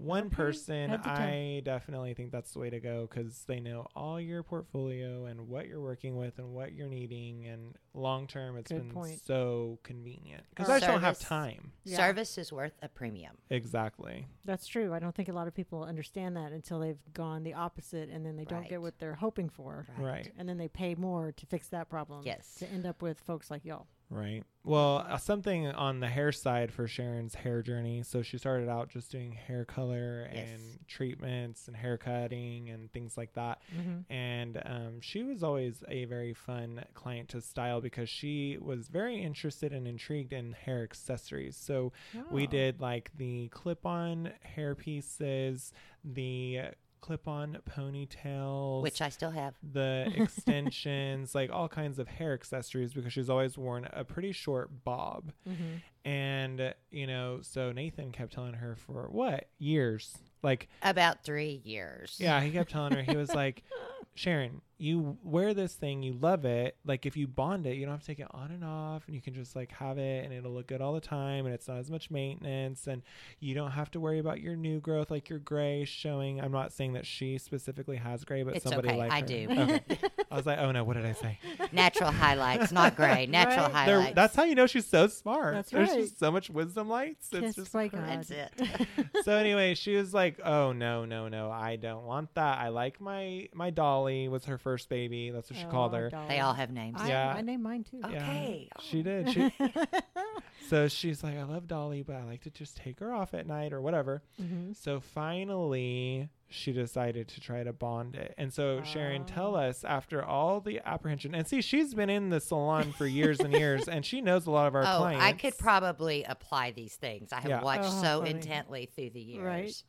one 0.00 0.26
Okay. 0.26 0.34
person, 0.34 0.90
Head 0.90 1.02
to 1.04 1.08
toe. 1.08 1.14
I 1.14 1.62
definitely 1.64 2.14
think 2.14 2.32
that's 2.32 2.52
the 2.52 2.58
way 2.58 2.70
to 2.70 2.80
go 2.80 3.06
because 3.08 3.44
they 3.46 3.60
know 3.60 3.86
all 3.94 4.20
your 4.20 4.42
portfolio 4.42 5.26
and 5.26 5.48
what 5.48 5.66
you're 5.68 5.80
working 5.80 6.16
with 6.16 6.38
and 6.38 6.52
what 6.52 6.72
you're 6.72 6.88
needing. 6.88 7.46
And 7.46 7.76
long 7.94 8.26
term, 8.26 8.56
it's 8.56 8.70
Good 8.72 8.82
been 8.82 8.90
point. 8.90 9.20
so 9.24 9.78
convenient 9.84 10.44
because 10.50 10.68
I 10.68 10.80
just 10.80 10.90
don't 10.90 11.00
have 11.00 11.18
time. 11.20 11.72
Yeah. 11.84 11.96
Service 11.96 12.36
is 12.38 12.52
worth 12.52 12.72
a 12.82 12.88
premium. 12.88 13.36
Exactly. 13.50 14.26
That's 14.44 14.66
true. 14.66 14.92
I 14.92 14.98
don't 14.98 15.14
think 15.14 15.28
a 15.28 15.32
lot 15.32 15.46
of 15.46 15.54
people 15.54 15.84
understand 15.84 16.36
that 16.36 16.52
until 16.52 16.80
they've 16.80 16.98
gone 17.12 17.44
the 17.44 17.54
opposite 17.54 18.08
and 18.10 18.26
then 18.26 18.36
they 18.36 18.44
don't 18.44 18.68
get 18.68 18.80
what 18.82 18.98
they're 18.98 19.14
hoping 19.14 19.48
for. 19.48 19.86
Right. 19.98 20.30
And 20.38 20.48
then 20.48 20.58
they 20.58 20.68
pay 20.68 20.94
more 20.94 21.32
to 21.32 21.46
fix 21.46 21.68
that 21.68 21.88
problem. 21.88 22.22
Yes. 22.24 22.54
To 22.56 22.68
end 22.70 22.84
up 22.86 23.00
with 23.02 23.20
folks 23.20 23.50
like 23.50 23.64
y'all. 23.64 23.86
Right. 24.10 24.44
Well, 24.66 25.04
uh, 25.08 25.16
something 25.18 25.66
on 25.66 26.00
the 26.00 26.06
hair 26.08 26.30
side 26.32 26.72
for 26.72 26.86
Sharon's 26.86 27.34
hair 27.34 27.62
journey. 27.62 28.02
So 28.02 28.22
she 28.22 28.38
started 28.38 28.68
out 28.68 28.88
just 28.88 29.10
doing 29.10 29.32
hair 29.32 29.64
color 29.64 30.28
Yes. 30.32 30.48
and 30.52 30.86
treatments 30.88 31.66
and 31.68 31.76
hair 31.76 31.98
cutting 31.98 32.70
and 32.70 32.90
things 32.92 33.16
like 33.16 33.32
that. 33.34 33.60
Mm-hmm. 33.76 34.12
and 34.12 34.62
um, 34.64 35.00
she 35.00 35.22
was 35.22 35.42
always 35.42 35.82
a 35.88 36.04
very 36.06 36.32
fun 36.32 36.84
client 36.94 37.28
to 37.30 37.40
style 37.40 37.80
because 37.80 38.08
she 38.08 38.56
was 38.60 38.88
very 38.88 39.20
interested 39.20 39.72
and 39.72 39.86
intrigued 39.88 40.32
in 40.32 40.52
hair 40.52 40.82
accessories. 40.82 41.56
So 41.56 41.92
we 42.30 42.44
Oh. 42.44 42.50
did 42.50 42.80
like 42.80 43.10
the 43.16 43.48
clip-on 43.48 44.32
hair 44.42 44.74
pieces, 44.74 45.72
the 46.04 46.60
clip-on 47.04 47.58
ponytails, 47.70 48.80
which 48.82 49.02
I 49.02 49.10
still 49.10 49.30
have. 49.30 49.54
the 49.62 50.10
extensions, 50.16 51.34
like 51.34 51.50
all 51.52 51.68
kinds 51.68 51.98
of 51.98 52.08
hair 52.08 52.32
accessories 52.32 52.94
because 52.94 53.12
she's 53.12 53.28
always 53.28 53.58
worn 53.58 53.86
a 53.92 54.04
pretty 54.04 54.32
short 54.32 54.70
bob. 54.84 55.30
Mm-hmm. 55.46 56.08
And 56.08 56.74
you 56.90 57.06
know, 57.06 57.40
so 57.42 57.72
Nathan 57.72 58.10
kept 58.10 58.32
telling 58.32 58.54
her 58.54 58.74
for 58.74 59.08
what 59.10 59.48
years, 59.58 60.16
like 60.42 60.68
About 60.82 61.24
three 61.24 61.60
years. 61.62 62.16
yeah, 62.18 62.40
he 62.40 62.50
kept 62.50 62.70
telling 62.70 62.94
her, 62.94 63.02
he 63.02 63.16
was 63.16 63.34
like, 63.34 63.62
Sharon, 64.14 64.62
you 64.84 65.16
wear 65.22 65.54
this 65.54 65.74
thing, 65.74 66.02
you 66.02 66.12
love 66.12 66.44
it. 66.44 66.76
Like 66.84 67.06
if 67.06 67.16
you 67.16 67.26
bond 67.26 67.66
it, 67.66 67.76
you 67.76 67.86
don't 67.86 67.92
have 67.94 68.00
to 68.02 68.06
take 68.06 68.20
it 68.20 68.26
on 68.32 68.50
and 68.50 68.62
off 68.62 69.04
and 69.06 69.14
you 69.14 69.22
can 69.22 69.32
just 69.32 69.56
like 69.56 69.72
have 69.72 69.96
it 69.98 70.24
and 70.24 70.32
it'll 70.34 70.52
look 70.52 70.66
good 70.66 70.82
all 70.82 70.92
the 70.92 71.00
time 71.00 71.46
and 71.46 71.54
it's 71.54 71.66
not 71.68 71.78
as 71.78 71.90
much 71.90 72.10
maintenance 72.10 72.86
and 72.86 73.02
you 73.40 73.54
don't 73.54 73.70
have 73.70 73.90
to 73.92 74.00
worry 74.00 74.18
about 74.18 74.40
your 74.40 74.56
new 74.56 74.80
growth 74.80 75.10
like 75.10 75.28
your 75.30 75.38
gray 75.38 75.84
showing. 75.86 76.40
I'm 76.40 76.52
not 76.52 76.72
saying 76.72 76.92
that 76.92 77.06
she 77.06 77.38
specifically 77.38 77.96
has 77.96 78.24
gray, 78.24 78.42
but 78.42 78.56
It's 78.56 78.64
somebody 78.64 78.88
okay, 78.90 78.98
like 78.98 79.10
I 79.12 79.20
her. 79.20 79.26
do. 79.26 79.48
Okay. 79.50 79.80
I 80.30 80.36
was 80.36 80.44
like, 80.46 80.58
oh 80.58 80.70
no, 80.70 80.84
what 80.84 80.96
did 80.96 81.06
I 81.06 81.12
say? 81.12 81.38
Natural 81.72 82.10
highlights, 82.10 82.70
not 82.70 82.94
gray. 82.94 83.26
Natural 83.26 83.68
Right. 83.70 83.86
There, 83.86 83.96
highlights. 83.98 84.14
that's 84.14 84.36
how 84.36 84.44
you 84.44 84.54
know 84.54 84.66
she's 84.66 84.86
so 84.86 85.06
smart. 85.06 85.54
That's 85.54 85.70
There's 85.70 85.88
right. 85.90 86.00
just 86.00 86.18
so 86.18 86.30
much 86.30 86.50
wisdom 86.50 86.88
lights. 86.88 87.28
It's 87.32 87.40
Kissed 87.40 87.56
just 87.56 87.72
by. 87.72 87.88
God. 87.88 88.02
That's 88.06 88.30
it. 88.30 88.52
so 89.24 89.32
anyway, 89.32 89.74
she 89.74 89.96
was 89.96 90.12
like, 90.12 90.40
"Oh 90.44 90.72
no, 90.72 91.04
no, 91.04 91.28
no! 91.28 91.50
I 91.50 91.76
don't 91.76 92.04
want 92.04 92.34
that. 92.34 92.58
I 92.58 92.68
like 92.68 93.00
my 93.00 93.48
my 93.54 93.70
Dolly 93.70 94.28
was 94.28 94.44
her 94.46 94.58
first 94.58 94.73
baby. 94.82 95.30
That's 95.30 95.50
what 95.50 95.58
she 95.58 95.64
called 95.66 95.94
Oh, 95.94 95.98
her. 95.98 96.10
dolly. 96.10 96.28
they 96.28 96.40
all 96.40 96.54
have 96.54 96.70
names. 96.70 97.00
I, 97.00 97.08
Yeah. 97.08 97.34
I 97.36 97.40
named 97.40 97.62
mine 97.62 97.84
too. 97.84 98.00
Yeah, 98.00 98.06
Okay. 98.08 98.68
she 98.80 99.02
did. 99.02 99.30
She 99.30 99.52
so 100.68 100.88
she's 100.88 101.22
like, 101.22 101.36
I 101.36 101.44
love 101.44 101.66
Dolly, 101.68 102.02
but 102.02 102.16
I 102.16 102.24
like 102.24 102.42
to 102.42 102.50
just 102.50 102.76
take 102.76 103.00
her 103.00 103.12
off 103.12 103.34
at 103.34 103.46
night 103.46 103.72
or 103.72 103.80
whatever. 103.80 104.22
mm-hmm. 104.40 104.72
So 104.72 105.00
finally, 105.00 106.28
she 106.48 106.72
decided 106.72 107.28
to 107.28 107.40
try 107.40 107.62
to 107.64 107.72
bond 107.72 108.14
it. 108.16 108.34
And 108.38 108.52
so 108.52 108.82
Sharon, 108.82 109.22
Oh. 109.22 109.26
tell 109.26 109.56
us 109.56 109.84
after 109.84 110.24
all 110.24 110.60
the 110.60 110.80
apprehension, 110.84 111.34
and 111.34 111.46
see, 111.46 111.60
she's 111.60 111.94
been 111.94 112.10
in 112.10 112.30
the 112.30 112.40
salon 112.40 112.92
for 112.92 113.06
years 113.06 113.40
and 113.40 113.52
years, 113.52 113.88
and 113.88 114.04
she 114.06 114.20
knows 114.20 114.46
a 114.46 114.50
lot 114.50 114.66
of 114.66 114.74
our 114.74 114.82
oh, 114.86 114.98
clients. 114.98 115.24
I 115.24 115.32
could 115.32 115.56
probably 115.58 116.24
apply 116.24 116.70
these 116.72 116.94
things. 116.96 117.32
I 117.32 117.40
have 117.40 117.50
Yeah. 117.50 117.62
watched 117.62 117.84
Oh, 117.84 118.02
so 118.02 118.18
funny. 118.20 118.30
intently 118.30 118.88
through 118.94 119.10
the 119.10 119.20
years. 119.20 119.42
Right. 119.44 119.82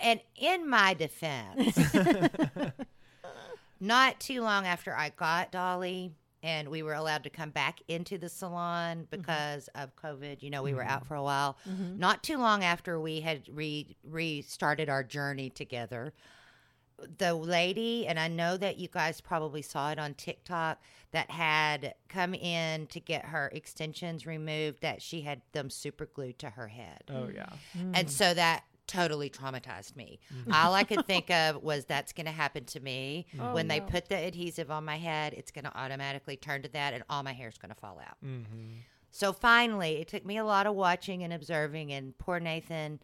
And 0.00 0.20
in 0.36 0.68
my 0.68 0.94
defense, 0.94 1.78
not 3.80 4.20
too 4.20 4.42
long 4.42 4.66
after 4.66 4.94
I 4.94 5.10
got 5.10 5.52
Dolly 5.52 6.12
and 6.44 6.68
we 6.68 6.82
were 6.82 6.92
allowed 6.92 7.24
to 7.24 7.30
come 7.30 7.48
back 7.48 7.80
into 7.88 8.18
the 8.18 8.28
salon 8.28 8.98
mm-hmm. 8.98 9.16
because 9.16 9.68
of 9.74 9.96
COVID, 9.96 10.42
you 10.42 10.50
know, 10.50 10.62
we 10.62 10.74
were 10.74 10.84
out 10.84 11.00
mm-hmm. 11.00 11.08
for 11.08 11.14
a 11.14 11.22
while. 11.22 11.56
Mm-hmm. 11.68 11.98
Not 11.98 12.22
too 12.22 12.36
long 12.36 12.62
after 12.62 13.00
we 13.00 13.20
had 13.20 13.48
re- 13.50 13.96
restarted 14.04 14.90
our 14.90 15.02
journey 15.02 15.48
together, 15.48 16.12
the 17.18 17.34
lady, 17.34 18.06
and 18.06 18.20
I 18.20 18.28
know 18.28 18.58
that 18.58 18.78
you 18.78 18.88
guys 18.88 19.22
probably 19.22 19.62
saw 19.62 19.90
it 19.90 19.98
on 19.98 20.14
TikTok, 20.14 20.80
that 21.12 21.30
had 21.30 21.94
come 22.08 22.34
in 22.34 22.88
to 22.88 23.00
get 23.00 23.24
her 23.24 23.50
extensions 23.54 24.26
removed, 24.26 24.82
that 24.82 25.00
she 25.00 25.22
had 25.22 25.40
them 25.52 25.70
super 25.70 26.06
glued 26.06 26.38
to 26.40 26.50
her 26.50 26.68
head. 26.68 27.04
Oh 27.08 27.30
yeah. 27.32 27.48
Mm. 27.78 27.92
And 27.94 28.10
so 28.10 28.34
that 28.34 28.64
totally 28.86 29.30
traumatized 29.30 29.96
me. 29.96 30.18
All 30.52 30.74
I 30.74 30.84
could 30.84 31.06
think 31.06 31.30
of 31.30 31.62
was 31.62 31.84
that's 31.84 32.12
going 32.12 32.26
to 32.26 32.32
happen 32.32 32.64
to 32.66 32.80
me. 32.80 33.26
Oh, 33.40 33.54
when 33.54 33.68
they 33.68 33.80
no. 33.80 33.86
put 33.86 34.08
the 34.08 34.16
adhesive 34.16 34.70
on 34.70 34.84
my 34.84 34.96
head, 34.96 35.32
it's 35.34 35.50
going 35.50 35.64
to 35.64 35.76
automatically 35.76 36.36
turn 36.36 36.62
to 36.62 36.68
that 36.70 36.94
and 36.94 37.02
all 37.08 37.22
my 37.22 37.32
hair's 37.32 37.58
going 37.58 37.70
to 37.74 37.80
fall 37.80 38.00
out. 38.06 38.16
Mm-hmm. 38.24 38.78
So 39.10 39.32
finally, 39.32 40.00
it 40.00 40.08
took 40.08 40.26
me 40.26 40.38
a 40.38 40.44
lot 40.44 40.66
of 40.66 40.74
watching 40.74 41.22
and 41.22 41.32
observing. 41.32 41.92
And 41.92 42.16
poor 42.18 42.40
Nathan, 42.40 43.00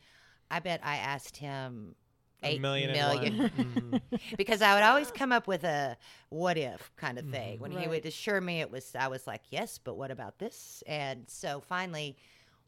I 0.50 0.58
bet 0.58 0.80
I 0.82 0.96
asked 0.96 1.36
him 1.36 1.94
A 2.42 2.48
eight 2.48 2.60
million. 2.60 2.92
million. 2.92 3.40
And 3.40 3.92
one. 3.92 4.02
Mhm. 4.10 4.36
because 4.36 4.60
I 4.60 4.74
would 4.74 4.82
always 4.82 5.10
come 5.12 5.30
up 5.32 5.46
with 5.46 5.62
a 5.64 5.96
what 6.30 6.58
if 6.58 6.90
kind 6.96 7.18
of 7.18 7.26
thing. 7.30 7.54
Mm-hmm. 7.54 7.62
When 7.62 7.70
he 7.72 7.86
would 7.88 8.04
assure 8.06 8.40
me 8.40 8.60
it 8.60 8.70
was, 8.70 8.94
I 8.98 9.06
was 9.08 9.26
like, 9.26 9.42
yes, 9.50 9.78
but 9.78 9.96
what 9.96 10.10
about 10.10 10.38
this? 10.38 10.82
And 10.86 11.24
so 11.28 11.60
finally, 11.60 12.16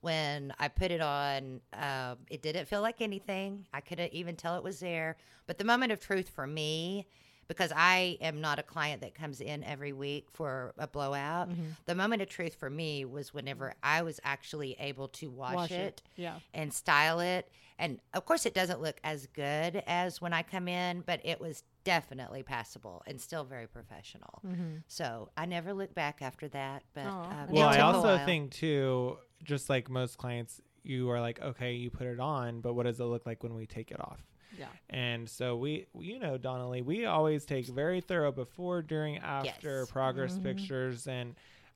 when 0.02 0.52
I 0.58 0.68
put 0.68 0.90
it 0.90 1.00
on, 1.00 1.60
um, 1.72 2.18
it 2.30 2.42
didn't 2.42 2.66
feel 2.68 2.82
like 2.82 3.00
anything. 3.00 3.66
I 3.72 3.80
couldn't 3.80 4.12
even 4.12 4.36
tell 4.36 4.56
it 4.56 4.62
was 4.62 4.80
there. 4.80 5.16
But 5.46 5.56
the 5.58 5.64
moment 5.64 5.92
of 5.92 6.00
truth 6.00 6.28
for 6.28 6.46
me, 6.46 7.06
because 7.48 7.72
I 7.74 8.18
am 8.20 8.40
not 8.40 8.58
a 8.58 8.62
client 8.62 9.00
that 9.02 9.14
comes 9.14 9.40
in 9.40 9.62
every 9.64 9.92
week 9.92 10.26
for 10.32 10.74
a 10.78 10.86
blowout, 10.86 11.48
Mm-hmm. 11.50 11.62
the 11.86 11.94
moment 11.94 12.22
of 12.22 12.28
truth 12.28 12.54
for 12.54 12.68
me 12.70 13.04
was 13.04 13.32
whenever 13.34 13.74
I 13.82 14.02
was 14.02 14.20
actually 14.24 14.76
able 14.78 15.08
to 15.08 15.30
wash, 15.30 15.54
Wash 15.54 15.70
it 15.72 15.80
it. 15.80 16.02
Yeah. 16.16 16.34
and 16.54 16.72
style 16.72 17.20
it. 17.20 17.48
And 17.78 17.98
of 18.14 18.24
course, 18.26 18.46
it 18.46 18.54
doesn't 18.54 18.80
look 18.80 19.00
as 19.02 19.26
good 19.26 19.82
as 19.86 20.20
when 20.20 20.32
I 20.32 20.42
come 20.42 20.68
in, 20.68 21.00
but 21.04 21.20
it 21.24 21.40
was 21.40 21.64
definitely 21.84 22.42
passable 22.44 23.02
and 23.08 23.20
still 23.20 23.42
very 23.44 23.66
professional. 23.66 24.40
So 24.86 25.30
I 25.36 25.46
never 25.46 25.72
looked 25.74 25.94
back 25.94 26.22
after 26.22 26.46
that. 26.48 26.84
But 26.94 27.06
Aw. 27.06 27.42
um, 27.42 27.48
it 27.48 27.52
Well, 27.54 27.68
I 27.68 27.72
took 27.72 27.80
a 27.80 27.84
also 27.86 28.16
while. 28.16 28.24
think 28.26 28.52
too, 28.52 29.18
just 29.42 29.68
like 29.70 29.88
most 29.90 30.18
clients, 30.18 30.60
you 30.82 31.10
are 31.10 31.20
like, 31.20 31.40
okay, 31.40 31.74
you 31.74 31.90
put 31.90 32.06
it 32.06 32.20
on, 32.20 32.60
but 32.60 32.74
what 32.74 32.86
does 32.86 32.98
it 33.00 33.04
look 33.04 33.26
like 33.26 33.42
when 33.42 33.54
we 33.54 33.66
take 33.66 33.90
it 33.90 34.00
off? 34.00 34.20
Yeah. 34.58 34.66
And 34.90 35.28
so 35.28 35.56
we, 35.56 35.86
you 35.98 36.18
know, 36.18 36.36
Donna 36.36 36.68
Lee, 36.68 36.82
we 36.82 37.06
always 37.06 37.44
take 37.46 37.66
very 37.66 38.00
thorough 38.00 38.32
before, 38.32 38.82
during, 38.82 39.18
after 39.18 39.80
Yes. 39.80 39.90
progress 39.90 40.32
Mm-hmm. 40.34 40.42
pictures. 40.42 41.06
And 41.06 41.34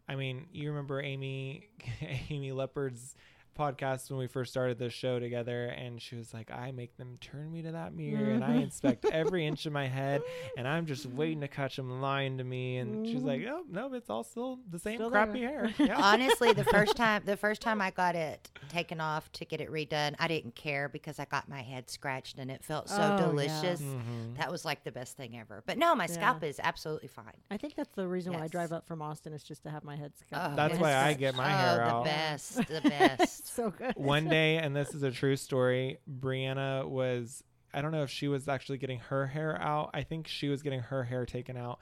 I 0.08 0.14
mean, 0.16 0.46
you 0.52 0.68
remember 0.70 1.00
Amy, 1.00 1.68
Amy 2.30 2.52
Leopard's 2.52 3.14
podcast 3.56 4.10
when 4.10 4.18
we 4.18 4.26
first 4.26 4.50
started 4.52 4.78
the 4.78 4.90
show 4.90 5.18
together 5.18 5.66
and 5.66 6.00
she 6.02 6.14
was 6.16 6.34
like 6.34 6.50
i 6.50 6.70
make 6.72 6.96
them 6.96 7.16
turn 7.20 7.50
me 7.52 7.62
to 7.62 7.72
that 7.72 7.94
mirror 7.94 8.30
and 8.30 8.44
i 8.44 8.48
Mm-hmm. 8.50 8.58
inspect 8.62 9.04
every 9.06 9.46
inch 9.46 9.66
of 9.66 9.72
my 9.72 9.86
head 9.86 10.20
and 10.56 10.66
i'm 10.68 10.86
just 10.86 11.06
waiting 11.06 11.40
to 11.40 11.48
catch 11.48 11.76
them 11.76 12.00
lying 12.00 12.38
to 12.38 12.44
me 12.44 12.76
and 12.78 13.06
she's 13.06 13.22
like 13.22 13.42
oh 13.48 13.62
no 13.70 13.92
it's 13.94 14.10
all 14.10 14.25
still 14.25 14.58
the 14.70 14.78
same 14.78 14.94
Mm-hmm. 14.96 15.02
Still 15.02 15.10
crappy 15.10 15.40
there. 15.40 15.66
hair 15.68 15.75
yeah 15.86 15.96
Honestly, 16.00 16.52
the 16.52 16.64
first 16.64 16.96
time 16.96 17.22
the 17.26 17.36
first 17.36 17.60
time 17.60 17.80
I 17.80 17.90
got 17.90 18.14
it 18.16 18.50
taken 18.68 19.00
off 19.00 19.30
to 19.32 19.44
get 19.44 19.60
it 19.60 19.70
redone, 19.70 20.14
I 20.18 20.26
didn't 20.28 20.54
care 20.54 20.88
because 20.88 21.18
I 21.18 21.25
got 21.26 21.48
my 21.48 21.60
head 21.62 21.90
scratched 21.90 22.38
and 22.38 22.50
it 22.50 22.64
felt 22.64 22.88
so 22.88 22.96
Oh, 22.96 22.98
yeah. 23.16 23.16
delicious. 23.26 23.80
Mhm. 23.82 24.36
That 24.38 24.50
was 24.50 24.64
like 24.64 24.84
the 24.84 24.92
best 24.92 25.16
thing 25.16 25.38
ever. 25.38 25.62
But 25.66 25.76
no, 25.78 25.94
my 25.94 26.06
scalp 26.06 26.42
is 26.44 26.58
absolutely 26.62 27.08
fine. 27.08 27.34
I 27.50 27.56
think 27.56 27.75
that's 27.75 27.94
the 27.94 28.06
reason 28.08 28.32
why 28.32 28.42
I 28.44 28.48
drive 28.48 28.72
up 28.72 28.86
from 28.86 29.02
Austin 29.02 29.32
is 29.32 29.42
just 29.42 29.62
to 29.64 29.70
have 29.70 29.84
my 29.84 29.96
head 29.96 30.12
scalp. 30.18 30.52
Oh, 30.52 30.56
That's 30.56 30.72
yes. 30.75 30.80
why 30.82 30.94
I 30.94 31.12
get 31.14 31.34
my 31.34 31.48
hair 31.48 31.84
oh, 31.84 31.88
out. 31.88 32.04
the 32.04 32.10
best, 32.10 32.56
the 32.68 32.80
best. 32.88 33.46
so 33.55 33.71
good. 33.71 33.95
One 33.97 34.29
day, 34.29 34.57
and 34.57 34.75
this 34.75 34.95
is 34.95 35.03
a 35.03 35.11
true 35.11 35.37
story, 35.37 35.99
Brianna 36.11 36.88
was, 36.88 37.43
I 37.73 37.83
don't 37.83 37.93
know 37.93 38.03
if 38.03 38.11
she 38.11 38.29
was 38.29 38.49
actually 38.49 38.79
getting 38.79 38.99
her 39.00 39.26
hair 39.26 39.61
out. 39.61 39.91
I 39.95 40.03
think 40.03 40.26
she 40.26 40.49
was 40.49 40.62
getting 40.62 40.81
her 40.81 41.05
hair 41.05 41.26
taken 41.26 41.57
out. 41.57 41.79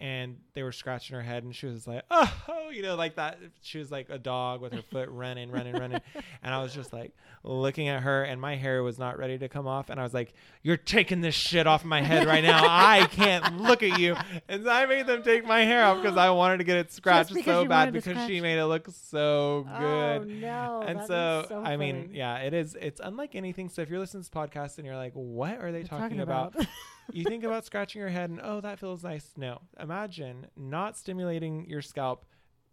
And 0.00 0.38
they 0.54 0.62
were 0.62 0.72
scratching 0.72 1.14
her 1.14 1.22
head, 1.22 1.44
and 1.44 1.54
she 1.54 1.66
was 1.66 1.86
like, 1.86 2.02
oh, 2.10 2.32
"Oh, 2.48 2.70
you 2.70 2.82
know, 2.82 2.96
like 2.96 3.16
that." 3.16 3.38
She 3.62 3.78
was 3.78 3.90
like 3.92 4.10
a 4.10 4.18
dog 4.18 4.60
with 4.60 4.72
her 4.72 4.82
foot 4.90 5.08
running, 5.08 5.50
running, 5.50 5.74
running. 5.76 6.00
And 6.42 6.52
I 6.52 6.60
was 6.62 6.74
just 6.74 6.92
like 6.92 7.12
looking 7.44 7.88
at 7.88 8.02
her, 8.02 8.24
and 8.24 8.40
my 8.40 8.56
hair 8.56 8.82
was 8.82 8.98
not 8.98 9.18
ready 9.18 9.38
to 9.38 9.48
come 9.48 9.66
off. 9.68 9.90
And 9.90 10.00
I 10.00 10.02
was 10.02 10.12
like, 10.12 10.34
"You're 10.62 10.76
taking 10.76 11.20
this 11.20 11.34
shit 11.34 11.66
off 11.68 11.84
my 11.84 12.02
head 12.02 12.26
right 12.26 12.42
now. 12.42 12.64
I 12.64 13.06
can't 13.06 13.60
look 13.62 13.82
at 13.84 13.98
you." 14.00 14.16
And 14.48 14.64
so 14.64 14.70
I 14.70 14.84
made 14.86 15.06
them 15.06 15.22
take 15.22 15.46
my 15.46 15.60
hair 15.60 15.84
off 15.84 16.02
because 16.02 16.16
I 16.18 16.30
wanted 16.30 16.58
to 16.58 16.64
get 16.64 16.76
it 16.76 16.92
scratched 16.92 17.32
so 17.44 17.64
bad 17.64 17.92
because 17.92 18.26
she 18.26 18.40
made 18.40 18.58
it 18.58 18.66
look 18.66 18.88
so 18.90 19.64
good 19.78 20.22
Oh 20.22 20.24
no! 20.24 20.82
and 20.86 21.00
so, 21.06 21.46
so 21.48 21.62
I 21.62 21.76
mean, 21.76 22.10
yeah, 22.12 22.38
it 22.38 22.52
is. 22.52 22.76
It's 22.80 23.00
unlike 23.02 23.34
anything. 23.36 23.68
So 23.68 23.82
if 23.82 23.90
you're 23.90 24.00
listening 24.00 24.24
to 24.24 24.30
this 24.30 24.36
podcast 24.36 24.78
and 24.78 24.86
you're 24.86 24.96
like, 24.96 25.12
"What 25.14 25.60
are 25.60 25.70
they 25.70 25.82
What 25.82 25.88
talking, 25.90 26.20
about?" 26.20 26.54
you 27.12 27.24
think 27.24 27.44
about 27.44 27.64
scratching 27.64 28.00
your 28.00 28.08
head 28.10 28.30
and 28.30 28.40
oh, 28.42 28.60
that 28.60 28.78
feels 28.78 29.02
nice. 29.02 29.30
No, 29.36 29.60
imagine 29.80 30.46
not 30.56 30.96
stimulating 30.96 31.66
your 31.68 31.82
scalp 31.82 32.24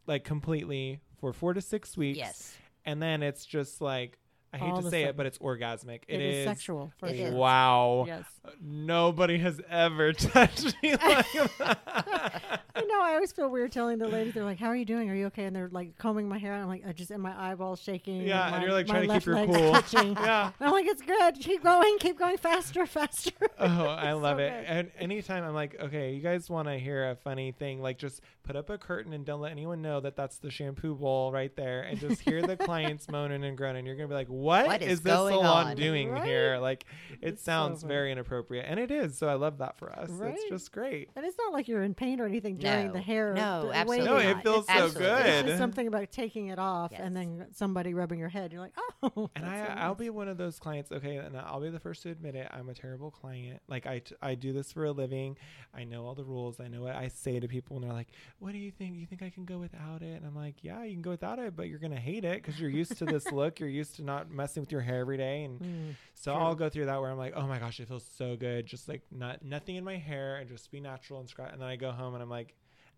like 0.07 0.23
completely 0.23 0.99
for 1.19 1.33
four 1.33 1.53
to 1.53 1.61
six 1.61 1.95
weeks. 1.97 2.17
Yes. 2.17 2.55
and 2.85 3.01
then 3.01 3.21
it's 3.23 3.45
just 3.45 3.81
like 3.81 4.17
I 4.53 4.57
hate 4.57 4.69
All 4.71 4.81
to 4.81 4.89
say 4.89 5.03
it, 5.03 5.15
but 5.15 5.25
it's 5.25 5.37
orgasmic. 5.37 6.01
it 6.09 6.19
is, 6.19 6.45
sexual 6.45 6.91
for 6.97 7.07
It 7.07 7.15
sure. 7.17 7.27
is. 7.27 7.33
Wow. 7.33 8.03
Yes. 8.05 8.25
Nobody 8.61 9.37
has 9.37 9.61
ever 9.69 10.11
touched 10.13 10.75
me 10.83 10.91
like 10.91 11.25
that. 11.59 12.41
I 12.75 12.81
know. 12.81 13.01
I 13.01 13.13
always 13.13 13.31
feel 13.31 13.49
weird 13.49 13.71
telling 13.71 13.97
the 13.97 14.07
ladies. 14.07 14.33
They're 14.33 14.43
like, 14.43 14.59
"How 14.59 14.67
are 14.67 14.75
you 14.75 14.85
doing? 14.85 15.09
Are 15.09 15.15
you 15.15 15.25
okay?" 15.27 15.45
And 15.45 15.55
they're 15.55 15.69
like 15.71 15.97
combing 15.97 16.27
my 16.29 16.37
hair. 16.37 16.53
I'm 16.53 16.67
like, 16.67 16.83
I 16.87 16.91
just 16.93 17.11
in 17.11 17.21
my 17.21 17.51
eyeballs 17.51 17.81
shaking. 17.81 18.21
Yeah, 18.21 18.49
my, 18.49 18.55
and 18.57 18.63
you're, 18.63 18.73
like, 18.73 18.87
trying 18.87 19.07
to 19.07 19.13
keep 19.13 19.25
your 19.25 19.45
cool. 19.45 19.71
twitching. 19.71 20.13
yeah. 20.19 20.51
I'm 20.59 20.71
like, 20.71 20.85
it's 20.85 21.01
good. 21.01 21.35
Keep 21.39 21.63
going. 21.63 21.97
Keep 21.99 22.17
going 22.19 22.37
faster, 22.37 22.85
faster. 22.85 23.31
Oh, 23.63 23.85
I 23.85 24.13
love 24.13 24.37
so 24.37 24.43
it. 24.43 24.49
good. 24.49 24.65
And 24.67 24.91
anytime 24.97 25.43
I'm 25.43 25.53
like, 25.53 25.79
okay, 25.79 26.13
you 26.13 26.21
guys 26.21 26.49
want 26.49 26.67
to 26.67 26.79
hear 26.79 27.11
a 27.11 27.15
funny 27.15 27.51
thing, 27.51 27.79
like 27.79 27.99
just 27.99 28.21
put 28.43 28.55
up 28.55 28.71
a 28.71 28.77
curtain 28.79 29.13
and 29.13 29.23
don't 29.23 29.39
let 29.39 29.51
anyone 29.51 29.83
know 29.83 29.99
that 29.99 30.15
that's 30.15 30.37
the 30.39 30.49
shampoo 30.49 30.95
bowl 30.95 31.31
right 31.31 31.55
there, 31.55 31.81
and 31.83 31.99
just 31.99 32.21
hear 32.21 32.41
the 32.41 32.57
clients 32.57 33.07
moaning 33.11 33.43
and 33.43 33.55
groaning. 33.55 33.85
You're 33.85 33.95
gonna 33.95 34.07
be 34.07 34.15
like, 34.15 34.27
what, 34.29 34.65
What 34.65 34.81
is 34.81 35.01
this 35.01 35.13
going 35.13 35.35
salon 35.35 35.67
on? 35.67 35.75
doing 35.75 36.09
Right? 36.09 36.23
here? 36.25 36.57
Like, 36.59 36.85
it 37.21 37.29
It's 37.33 37.43
sounds 37.43 37.81
funny. 37.81 37.93
very 37.93 38.11
inappropriate, 38.11 38.65
and 38.67 38.79
it 38.79 38.89
is. 38.89 39.15
So 39.17 39.27
I 39.27 39.35
love 39.35 39.59
that 39.59 39.77
for 39.77 39.91
us. 39.91 40.09
Right? 40.09 40.33
It's 40.33 40.49
just 40.49 40.71
great. 40.71 41.09
And 41.15 41.23
it's 41.25 41.37
not 41.37 41.53
like 41.53 41.67
you're 41.67 41.83
in 41.83 41.93
pain 41.93 42.19
or 42.19 42.25
anything 42.25 42.57
during 42.61 42.87
No. 42.87 42.93
the 42.93 43.01
hair. 43.01 43.33
No, 43.33 43.67
the 43.67 43.73
absolutely 43.75 44.05
No, 44.05 44.17
they- 44.19 44.29
it 44.29 44.33
not. 44.35 44.43
feels 44.43 44.65
so 44.67 44.73
Absolutely. 44.73 45.01
good. 45.01 45.25
It's 45.27 45.47
just 45.47 45.57
something 45.57 45.87
about 45.87 46.11
taking 46.11 46.47
it 46.47 46.59
off 46.59 46.91
Yes. 46.91 47.01
and 47.03 47.15
then 47.15 47.47
somebody 47.51 47.93
rubbing 47.93 48.19
your 48.19 48.29
head. 48.29 48.51
You're 48.51 48.61
like, 48.61 48.73
oh. 49.03 49.29
And 49.35 49.45
I, 49.45 49.65
so 49.65 49.71
I'll 49.73 49.89
nice. 49.89 49.97
be 49.99 50.09
one 50.09 50.27
of 50.27 50.37
those 50.37 50.59
clients. 50.59 50.91
Okay, 50.91 51.17
and 51.17 51.37
I'll 51.37 51.59
be 51.61 51.69
the 51.69 51.79
first 51.79 52.03
to 52.03 52.09
admit 52.09 52.35
it. 52.35 52.47
I'm 52.51 52.69
a 52.69 52.73
terrible 52.73 53.11
client. 53.11 53.61
Like 53.67 53.85
I, 53.87 53.99
t- 53.99 54.15
I 54.21 54.35
do 54.35 54.53
this 54.53 54.71
for 54.71 54.85
a 54.85 54.91
living. 54.91 55.37
I 55.73 55.83
know 55.83 56.05
all 56.05 56.15
the 56.15 56.23
rules. 56.23 56.59
I 56.59 56.67
know 56.67 56.81
what 56.81 56.95
I 56.95 57.07
say 57.07 57.39
to 57.39 57.47
people, 57.47 57.77
and 57.77 57.85
they're 57.85 57.93
like, 57.93 58.09
"What 58.39 58.51
do 58.51 58.57
you 58.57 58.71
think? 58.71 58.97
You 58.97 59.05
think 59.05 59.21
I 59.23 59.29
can 59.29 59.45
go 59.45 59.57
without 59.57 60.01
it?" 60.01 60.15
And 60.17 60.25
I'm 60.25 60.35
like, 60.35 60.55
"Yeah, 60.63 60.83
you 60.83 60.93
can 60.93 61.01
go 61.01 61.11
without 61.11 61.39
it, 61.39 61.55
but 61.55 61.67
you're 61.69 61.79
gonna 61.79 61.95
hate 61.99 62.25
it 62.25 62.41
because 62.43 62.59
you're 62.59 62.69
used 62.69 62.97
to 62.97 63.05
this 63.05 63.31
look. 63.31 63.59
You're 63.59 63.69
used 63.69 63.95
to 63.95 64.03
not 64.03 64.29
messing 64.29 64.61
with 64.61 64.71
your 64.71 64.81
hair 64.81 64.99
every 64.99 65.17
day, 65.17 65.43
and 65.45 65.59
Mm. 65.61 65.95
so 66.13 66.33
I'll 66.33 66.55
go 66.55 66.67
through 66.69 66.85
that 66.87 66.99
where 66.99 67.09
I'm 67.09 67.17
like, 67.17 67.33
"Oh 67.35 67.47
my 67.47 67.57
gosh, 67.59 67.79
it 67.79 67.87
feels 67.87 68.05
so 68.05 68.35
good. 68.35 68.65
Just 68.65 68.87
like 68.89 69.01
not 69.11 69.43
nothing 69.43 69.75
in 69.77 69.83
my 69.83 69.97
hair, 69.97 70.35
and 70.37 70.49
just 70.49 70.69
be 70.71 70.79
natural 70.81 71.19
and 71.21 71.29
scratch." 71.29 71.53
And 71.53 71.61
then 71.61 71.69
I 71.69 71.75
go 71.77 71.91
home 71.91 72.13
and 72.13 72.21
I'm 72.21 72.29
like, 72.29 72.50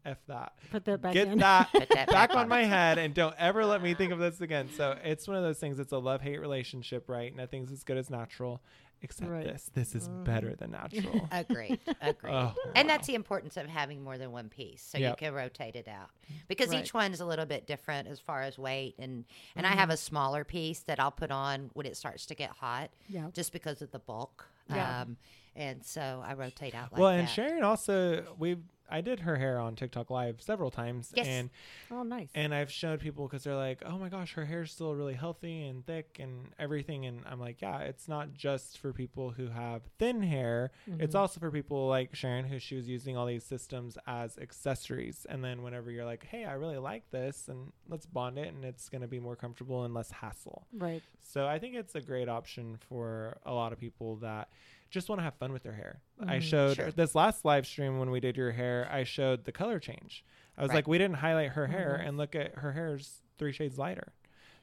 "F 0.06 0.18
that." 0.28 0.54
Put 0.72 0.86
that 0.86 1.02
back 1.02 1.14
Get 1.14 1.28
in. 1.28 1.40
that 1.40 1.72
Put 1.72 1.90
that 1.90 2.08
back 2.08 2.08
back 2.10 2.30
on 2.32 2.38
on. 2.44 2.48
my 2.50 2.64
head 2.64 2.98
and 2.98 3.14
don't 3.14 3.36
ever 3.38 3.66
let 3.66 3.82
me 3.82 3.94
think 3.94 4.12
of 4.12 4.20
this 4.26 4.42
again. 4.42 4.70
So 4.76 4.98
it's 5.04 5.28
one 5.28 5.38
of 5.38 5.44
those 5.44 5.60
things. 5.60 5.80
It's 5.80 5.92
a 5.92 5.98
love 5.98 6.22
hate 6.22 6.40
relationship, 6.40 7.10
right? 7.10 7.36
Nothing's 7.36 7.72
as 7.72 7.84
good 7.84 7.98
as 7.98 8.10
natural, 8.10 8.62
except 9.02 9.30
Right. 9.30 9.46
this. 9.46 9.70
This 9.74 9.96
is 9.96 10.08
Mhm. 10.10 10.24
better 10.24 10.56
than 10.56 10.72
natural. 10.72 11.28
Agreed. 11.32 11.80
Agreed. 12.02 12.32
Oh, 12.34 12.54
And 12.76 12.88
wow. 12.88 12.94
that's 12.96 13.08
the 13.08 13.16
importance 13.16 13.58
of 13.58 13.68
having 13.68 14.04
more 14.04 14.18
than 14.18 14.32
one 14.32 14.50
piece, 14.50 14.82
so 14.82 14.98
Yep. 14.98 15.12
you 15.12 15.28
can 15.28 15.34
rotate 15.34 15.76
it 15.76 15.88
out 15.88 16.10
because 16.48 16.70
Right. 16.70 16.82
each 16.84 16.94
one's 16.94 17.20
a 17.20 17.26
little 17.26 17.46
bit 17.46 17.68
different 17.68 18.08
as 18.08 18.20
far 18.20 18.42
as 18.44 18.58
weight. 18.58 18.96
And 19.00 19.26
and 19.56 19.66
I 19.68 19.72
have 19.72 19.84
Mm-hmm. 19.90 19.92
a 19.92 19.98
smaller 19.98 20.44
piece 20.44 20.80
that 20.84 21.00
I'll 21.00 21.12
put 21.12 21.32
on 21.32 21.70
when 21.74 21.86
it 21.86 21.98
starts 21.98 22.26
to 22.28 22.36
get 22.36 22.52
hot, 22.52 22.92
Yeah. 23.10 23.30
just 23.34 23.52
because 23.54 23.82
of 23.82 23.92
the 23.92 24.00
bulk. 24.00 24.48
Yeah. 24.70 25.02
Um, 25.02 25.18
and 25.56 25.86
so 25.86 26.24
I 26.26 26.34
rotate 26.34 26.74
out 26.74 26.92
like 26.94 27.00
well, 27.02 27.12
that. 27.12 27.20
and 27.20 27.30
Sharon 27.30 27.64
also 27.64 28.34
we 28.40 28.58
I 28.94 29.02
did 29.02 29.22
her 29.22 29.38
hair 29.38 29.60
on 29.60 29.76
TikTok 29.76 30.12
live 30.12 30.40
several 30.40 30.70
times, 30.70 31.12
Yes. 31.16 31.26
and 31.28 31.50
Oh, 31.92 32.04
nice. 32.04 32.30
and 32.36 32.54
I've 32.54 32.72
showed 32.72 33.00
people 33.00 33.28
because 33.28 33.44
they're 33.44 33.56
like, 33.56 33.82
oh 33.86 33.98
my 33.98 34.08
gosh, 34.08 34.34
her 34.34 34.46
hair's 34.46 34.72
still 34.72 34.94
really 34.94 35.16
healthy 35.16 35.66
and 35.66 35.84
thick 35.86 36.18
and 36.20 36.54
everything, 36.60 37.06
and 37.08 37.22
I'm 37.26 37.40
like, 37.40 37.60
yeah, 37.62 37.80
it's 37.80 38.08
not 38.08 38.34
just 38.36 38.78
for 38.78 38.94
people 38.94 39.32
who 39.32 39.48
have 39.48 39.82
thin 39.98 40.22
hair. 40.22 40.72
It's 41.00 41.16
Mhm. 41.16 41.20
also 41.20 41.40
for 41.40 41.50
people 41.50 41.88
like 41.88 42.14
Sharon, 42.16 42.46
who 42.46 42.60
she 42.60 42.76
was 42.76 42.88
using 42.88 43.18
all 43.18 43.26
these 43.26 43.44
systems 43.44 43.98
as 44.06 44.38
accessories. 44.38 45.26
And 45.28 45.44
then 45.44 45.64
whenever 45.64 45.90
you're 45.90 46.06
like, 46.06 46.26
hey, 46.28 46.46
I 46.46 46.54
really 46.54 46.78
like 46.78 47.10
this, 47.10 47.48
and 47.50 47.74
let's 47.90 48.06
bond 48.06 48.38
it, 48.38 48.54
and 48.54 48.64
it's 48.64 48.90
going 48.90 49.02
to 49.02 49.08
be 49.08 49.20
more 49.20 49.36
comfortable 49.36 49.84
and 49.86 49.94
less 49.94 50.12
hassle. 50.12 50.68
right. 50.78 51.02
So 51.26 51.48
I 51.48 51.58
think 51.58 51.74
it's 51.74 51.96
a 51.96 52.02
great 52.02 52.30
option 52.30 52.78
for 52.78 53.38
a 53.44 53.54
lot 53.54 53.74
of 53.74 53.80
people 53.80 54.18
that 54.18 54.50
just 54.94 55.10
want 55.10 55.20
to 55.20 55.24
have 55.24 55.34
fun 55.36 55.52
with 55.52 55.64
their 55.64 55.74
hair. 55.74 56.02
I 56.20 56.38
Mhm. 56.38 56.42
showed 56.42 56.76
Sure. 56.78 56.92
this 56.92 57.16
last 57.16 57.44
live 57.44 57.66
stream 57.66 57.98
when 58.00 58.12
we 58.12 58.20
did 58.20 58.38
your 58.38 58.52
hair, 58.52 58.88
I 58.92 59.04
showed 59.04 59.44
the 59.44 59.52
color 59.52 59.80
change. 59.80 60.24
I 60.58 60.62
was 60.62 60.70
Right. 60.70 60.76
like, 60.76 60.88
we 60.88 61.00
didn't 61.00 61.18
highlight 61.18 61.50
her 61.54 61.68
hair, 61.68 61.98
Mhm. 62.00 62.08
and 62.08 62.18
look 62.18 62.36
at 62.36 62.56
her 62.60 62.74
hair's 62.74 63.24
three 63.40 63.52
shades 63.52 63.78
lighter. 63.80 64.14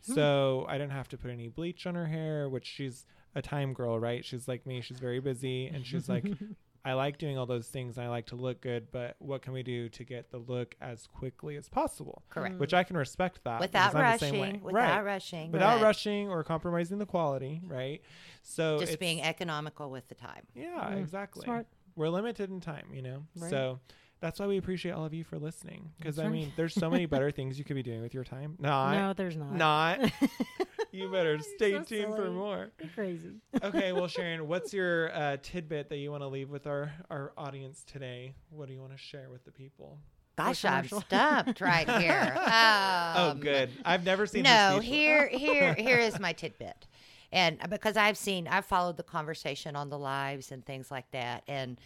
Hmm. 0.07 0.13
So 0.15 0.65
I 0.69 0.79
didn't 0.79 0.93
have 0.93 1.09
to 1.09 1.19
put 1.19 1.31
any 1.33 1.49
bleach 1.49 1.85
on 1.87 1.97
her 1.97 2.07
hair, 2.07 2.49
which 2.49 2.67
she's 2.67 3.05
a 3.35 3.43
time 3.43 3.75
girl, 3.75 3.99
right? 3.99 4.25
She's 4.25 4.47
like 4.47 4.65
me. 4.67 4.81
She's 4.81 5.01
very 5.01 5.19
busy, 5.21 5.67
and 5.67 5.85
she's 5.85 6.09
like, 6.09 6.25
I 6.85 6.95
like 6.95 7.19
doing 7.19 7.37
all 7.37 7.47
those 7.47 7.69
things. 7.69 7.99
And 7.99 8.07
I 8.07 8.09
like 8.09 8.27
to 8.27 8.37
look 8.37 8.61
good, 8.61 8.91
but 8.91 9.17
what 9.19 9.43
can 9.43 9.53
we 9.53 9.63
do 9.63 9.89
to 9.91 10.05
get 10.05 10.31
the 10.31 10.39
look 10.39 10.75
as 10.81 11.07
quickly 11.07 11.57
as 11.57 11.69
possible? 11.69 12.23
Correct. 12.31 12.59
Which 12.59 12.73
I 12.73 12.85
can 12.85 12.97
respect 12.97 13.41
that 13.45 13.61
Without 13.61 13.93
because 13.93 13.95
I'm 14.03 14.13
the 14.13 14.19
same 14.19 14.41
way. 14.41 14.47
rushing, 14.49 14.63
without 14.63 14.97
right. 14.97 15.05
rushing, 15.05 15.53
without 15.53 15.79
but 15.79 15.85
rushing 15.85 16.29
or 16.31 16.43
compromising 16.43 16.99
the 16.99 17.07
quality, 17.07 17.61
right? 17.67 18.01
So 18.43 18.79
just 18.81 18.99
being 18.99 19.21
economical 19.23 19.91
with 19.91 20.09
the 20.09 20.15
time. 20.15 20.47
yeah, 20.55 20.91
Mm, 20.93 20.99
exactly. 21.01 21.45
smart. 21.45 21.67
We're 21.97 22.09
limited 22.09 22.49
in 22.51 22.61
time, 22.61 22.87
you 22.95 23.03
know. 23.03 23.25
Right. 23.37 23.51
So 23.51 23.81
that's 24.21 24.39
why 24.39 24.47
we 24.47 24.59
appreciate 24.59 24.93
all 24.93 25.05
of 25.05 25.15
you 25.15 25.25
for 25.25 25.39
listening. 25.39 25.91
Because 25.99 26.19
I 26.19 26.25
right. 26.25 26.33
mean, 26.33 26.53
there's 26.57 26.75
so 26.75 26.91
many 26.91 27.07
better 27.07 27.31
things 27.31 27.59
you 27.59 27.65
could 27.65 27.77
be 27.77 27.83
doing 27.83 28.03
with 28.03 28.13
your 28.15 28.25
time. 28.25 28.57
Not, 28.61 28.93
no, 28.93 29.13
there's 29.15 29.37
not. 29.37 29.53
not. 29.55 30.13
you 30.93 31.09
better 31.11 31.39
stay 31.39 31.73
so 31.73 31.83
tuned 31.83 32.15
for 32.15 32.31
more. 32.31 32.71
You're 32.81 32.91
crazy. 32.95 33.31
Okay, 33.63 33.93
well, 33.93 34.07
Sharon, 34.09 34.47
what's 34.47 34.73
your 34.75 35.15
uh, 35.15 35.37
tidbit 35.43 35.89
that 35.89 35.97
you 35.97 36.11
want 36.11 36.23
to 36.23 36.29
leave 36.29 36.51
with 36.51 36.67
our 36.67 36.93
our 37.11 37.33
audience 37.39 37.85
today? 37.85 38.35
What 38.51 38.69
do 38.69 38.75
you 38.75 38.81
want 38.81 38.93
to 38.93 38.99
share 38.99 39.29
with 39.31 39.45
the 39.45 39.53
people? 39.53 39.99
Gosh, 40.37 40.65
I'm 40.65 40.85
commercial. 40.85 41.01
stumped 41.03 41.61
right 41.61 41.89
here. 42.01 42.35
oh, 42.37 43.31
Um, 43.31 43.41
good. 43.41 43.71
I've 43.85 44.05
never 44.05 44.27
seen. 44.27 44.43
No, 44.43 44.77
her 44.77 44.81
here, 44.81 45.29
here, 45.29 45.75
here 45.75 45.99
is 45.99 46.19
my 46.19 46.33
tidbit, 46.33 46.87
and 47.33 47.59
because 47.69 47.97
I've 47.97 48.17
seen, 48.17 48.49
I've 48.49 48.65
followed 48.65 48.97
the 48.97 49.03
conversation 49.03 49.77
on 49.77 49.91
the 49.91 49.99
lives 49.99 50.51
and 50.53 50.65
things 50.65 50.91
like 50.91 51.11
that, 51.11 51.43
and 51.47 51.79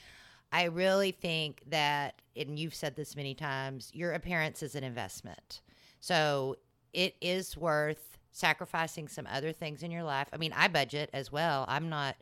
I 0.54 0.66
really 0.66 1.10
think 1.10 1.64
that, 1.66 2.22
and 2.36 2.56
you've 2.56 2.76
said 2.76 2.94
this 2.94 3.16
many 3.16 3.34
times, 3.34 3.90
your 3.92 4.12
appearance 4.12 4.62
is 4.62 4.76
an 4.76 4.84
investment, 4.84 5.62
so 5.98 6.56
it 6.92 7.16
is 7.20 7.56
worth 7.56 8.18
sacrificing 8.30 9.08
some 9.08 9.26
other 9.26 9.52
things 9.52 9.82
in 9.82 9.90
your 9.90 10.04
life. 10.04 10.28
I 10.32 10.36
mean, 10.36 10.52
I 10.56 10.68
budget 10.68 11.10
as 11.12 11.32
well. 11.32 11.64
I'm 11.66 11.88
not. 11.88 12.14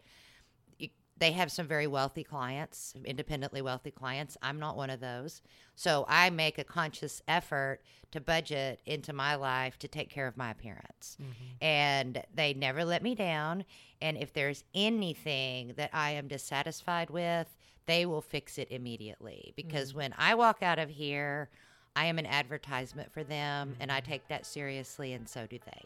They 1.19 1.33
have 1.33 1.53
some 1.53 1.69
very 1.69 1.87
wealthy 1.87 2.25
clients, 2.25 2.95
independently 3.05 3.61
wealthy 3.61 3.91
clients. 3.91 4.39
I'm 4.43 4.59
not 4.59 4.79
one 4.79 4.89
of 4.89 5.01
those. 5.01 5.43
So 5.77 6.07
I 6.09 6.31
make 6.31 6.59
a 6.59 6.65
conscious 6.65 7.23
effort 7.29 7.81
to 8.13 8.21
budget 8.21 8.81
into 8.87 9.13
my 9.13 9.35
life 9.35 9.79
to 9.81 9.89
take 9.89 10.09
care 10.11 10.27
of 10.27 10.39
my 10.39 10.51
appearance. 10.51 11.19
Mm-hmm. 11.21 11.65
And 11.65 12.23
they 12.35 12.55
never 12.55 12.85
let 12.85 13.03
me 13.03 13.15
down. 13.15 13.65
And 14.01 14.17
if 14.17 14.33
there's 14.33 14.65
anything 14.75 15.75
that 15.77 15.91
I 15.93 16.13
am 16.13 16.29
dissatisfied 16.29 17.11
with, 17.11 17.47
they 17.87 18.07
will 18.07 18.21
fix 18.23 18.59
it 18.59 18.69
immediately. 18.71 19.53
Because 19.57 19.91
mm-hmm. 19.91 19.99
when 19.99 20.15
I 20.19 20.35
walk 20.35 20.63
out 20.63 20.79
of 20.79 20.89
here, 20.89 21.49
I 21.95 22.07
am 22.07 22.19
an 22.19 22.27
advertisement 22.27 23.13
for 23.13 23.23
them, 23.23 23.77
and 23.81 23.93
I 23.93 24.01
mm-hmm. 24.01 24.11
take 24.11 24.29
that 24.29 24.47
seriously, 24.47 25.13
and 25.13 25.29
so 25.29 25.47
do 25.47 25.59
they. 25.65 25.83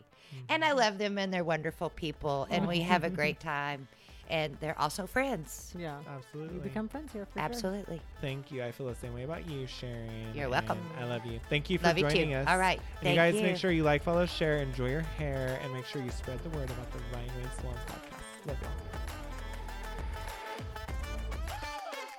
And 0.49 0.65
I 0.65 0.69
mm-hmm. 0.69 0.79
love 0.79 0.99
them, 0.99 1.19
and 1.19 1.33
they're 1.33 1.45
wonderful 1.45 1.91
people, 1.91 2.47
and 2.51 2.67
we 2.67 2.81
have 2.81 3.05
a 3.05 3.11
great 3.11 3.41
time. 3.41 3.89
And 4.29 4.57
they're 4.59 4.79
also 4.81 5.07
friends. 5.07 5.73
Yeah. 5.79 5.99
Absolutely. 6.09 6.57
You 6.57 6.61
become 6.61 6.89
friends 6.89 7.13
here. 7.13 7.27
For 7.27 7.39
sure. 7.39 7.43
Absolutely. 7.43 8.01
Thank 8.21 8.51
you. 8.51 8.65
I 8.65 8.73
feel 8.73 8.89
the 8.89 8.95
same 8.97 9.15
way 9.15 9.23
about 9.23 9.49
you, 9.49 9.69
Sharon. 9.69 10.11
You're 10.35 10.49
welcome. 10.49 10.81
and 10.97 11.05
I 11.05 11.09
love 11.09 11.25
you. 11.25 11.39
Thank 11.49 11.71
you 11.71 11.79
for 11.79 11.87
Love 11.87 11.99
you 11.99 12.09
joining 12.09 12.31
too. 12.31 12.37
us. 12.39 12.49
All 12.49 12.59
right. 12.59 12.79
And 12.79 13.03
Thank 13.03 13.15
you 13.15 13.21
guys 13.21 13.35
you. 13.37 13.43
make 13.43 13.57
sure 13.57 13.71
you 13.71 13.85
like, 13.85 14.03
follow, 14.03 14.27
share, 14.27 14.57
enjoy 14.57 14.91
your 14.91 15.03
hair, 15.03 15.61
and 15.63 15.73
make 15.73 15.87
sure 15.87 16.03
you 16.03 16.11
spread 16.11 16.43
the 16.43 16.51
word 16.51 16.69
about 16.69 16.93
the 16.93 16.99
Ryan 17.15 17.31
Wayne 17.37 17.51
Salon 17.61 17.77
podcast. 17.87 18.49
Love 18.49 18.57
y'all. 18.63 19.26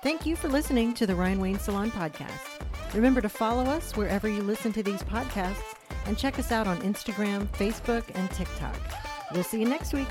Thank 0.00 0.26
you 0.26 0.36
for 0.36 0.48
listening 0.48 0.94
to 0.94 1.06
the 1.06 1.14
Ryan 1.16 1.40
Wayne 1.40 1.58
Salon 1.58 1.90
podcast. 1.90 2.62
Remember 2.94 3.20
to 3.20 3.28
follow 3.28 3.64
us 3.64 3.96
wherever 3.96 4.28
you 4.28 4.42
listen 4.42 4.72
to 4.74 4.82
these 4.82 5.02
podcasts 5.02 5.74
and 6.06 6.16
check 6.16 6.38
us 6.38 6.52
out 6.52 6.68
on 6.68 6.78
Instagram, 6.82 7.48
Facebook, 7.48 8.04
and 8.14 8.30
TikTok. 8.30 8.76
We'll 9.32 9.42
see 9.42 9.58
you 9.58 9.68
next 9.68 9.92
week. 9.92 10.06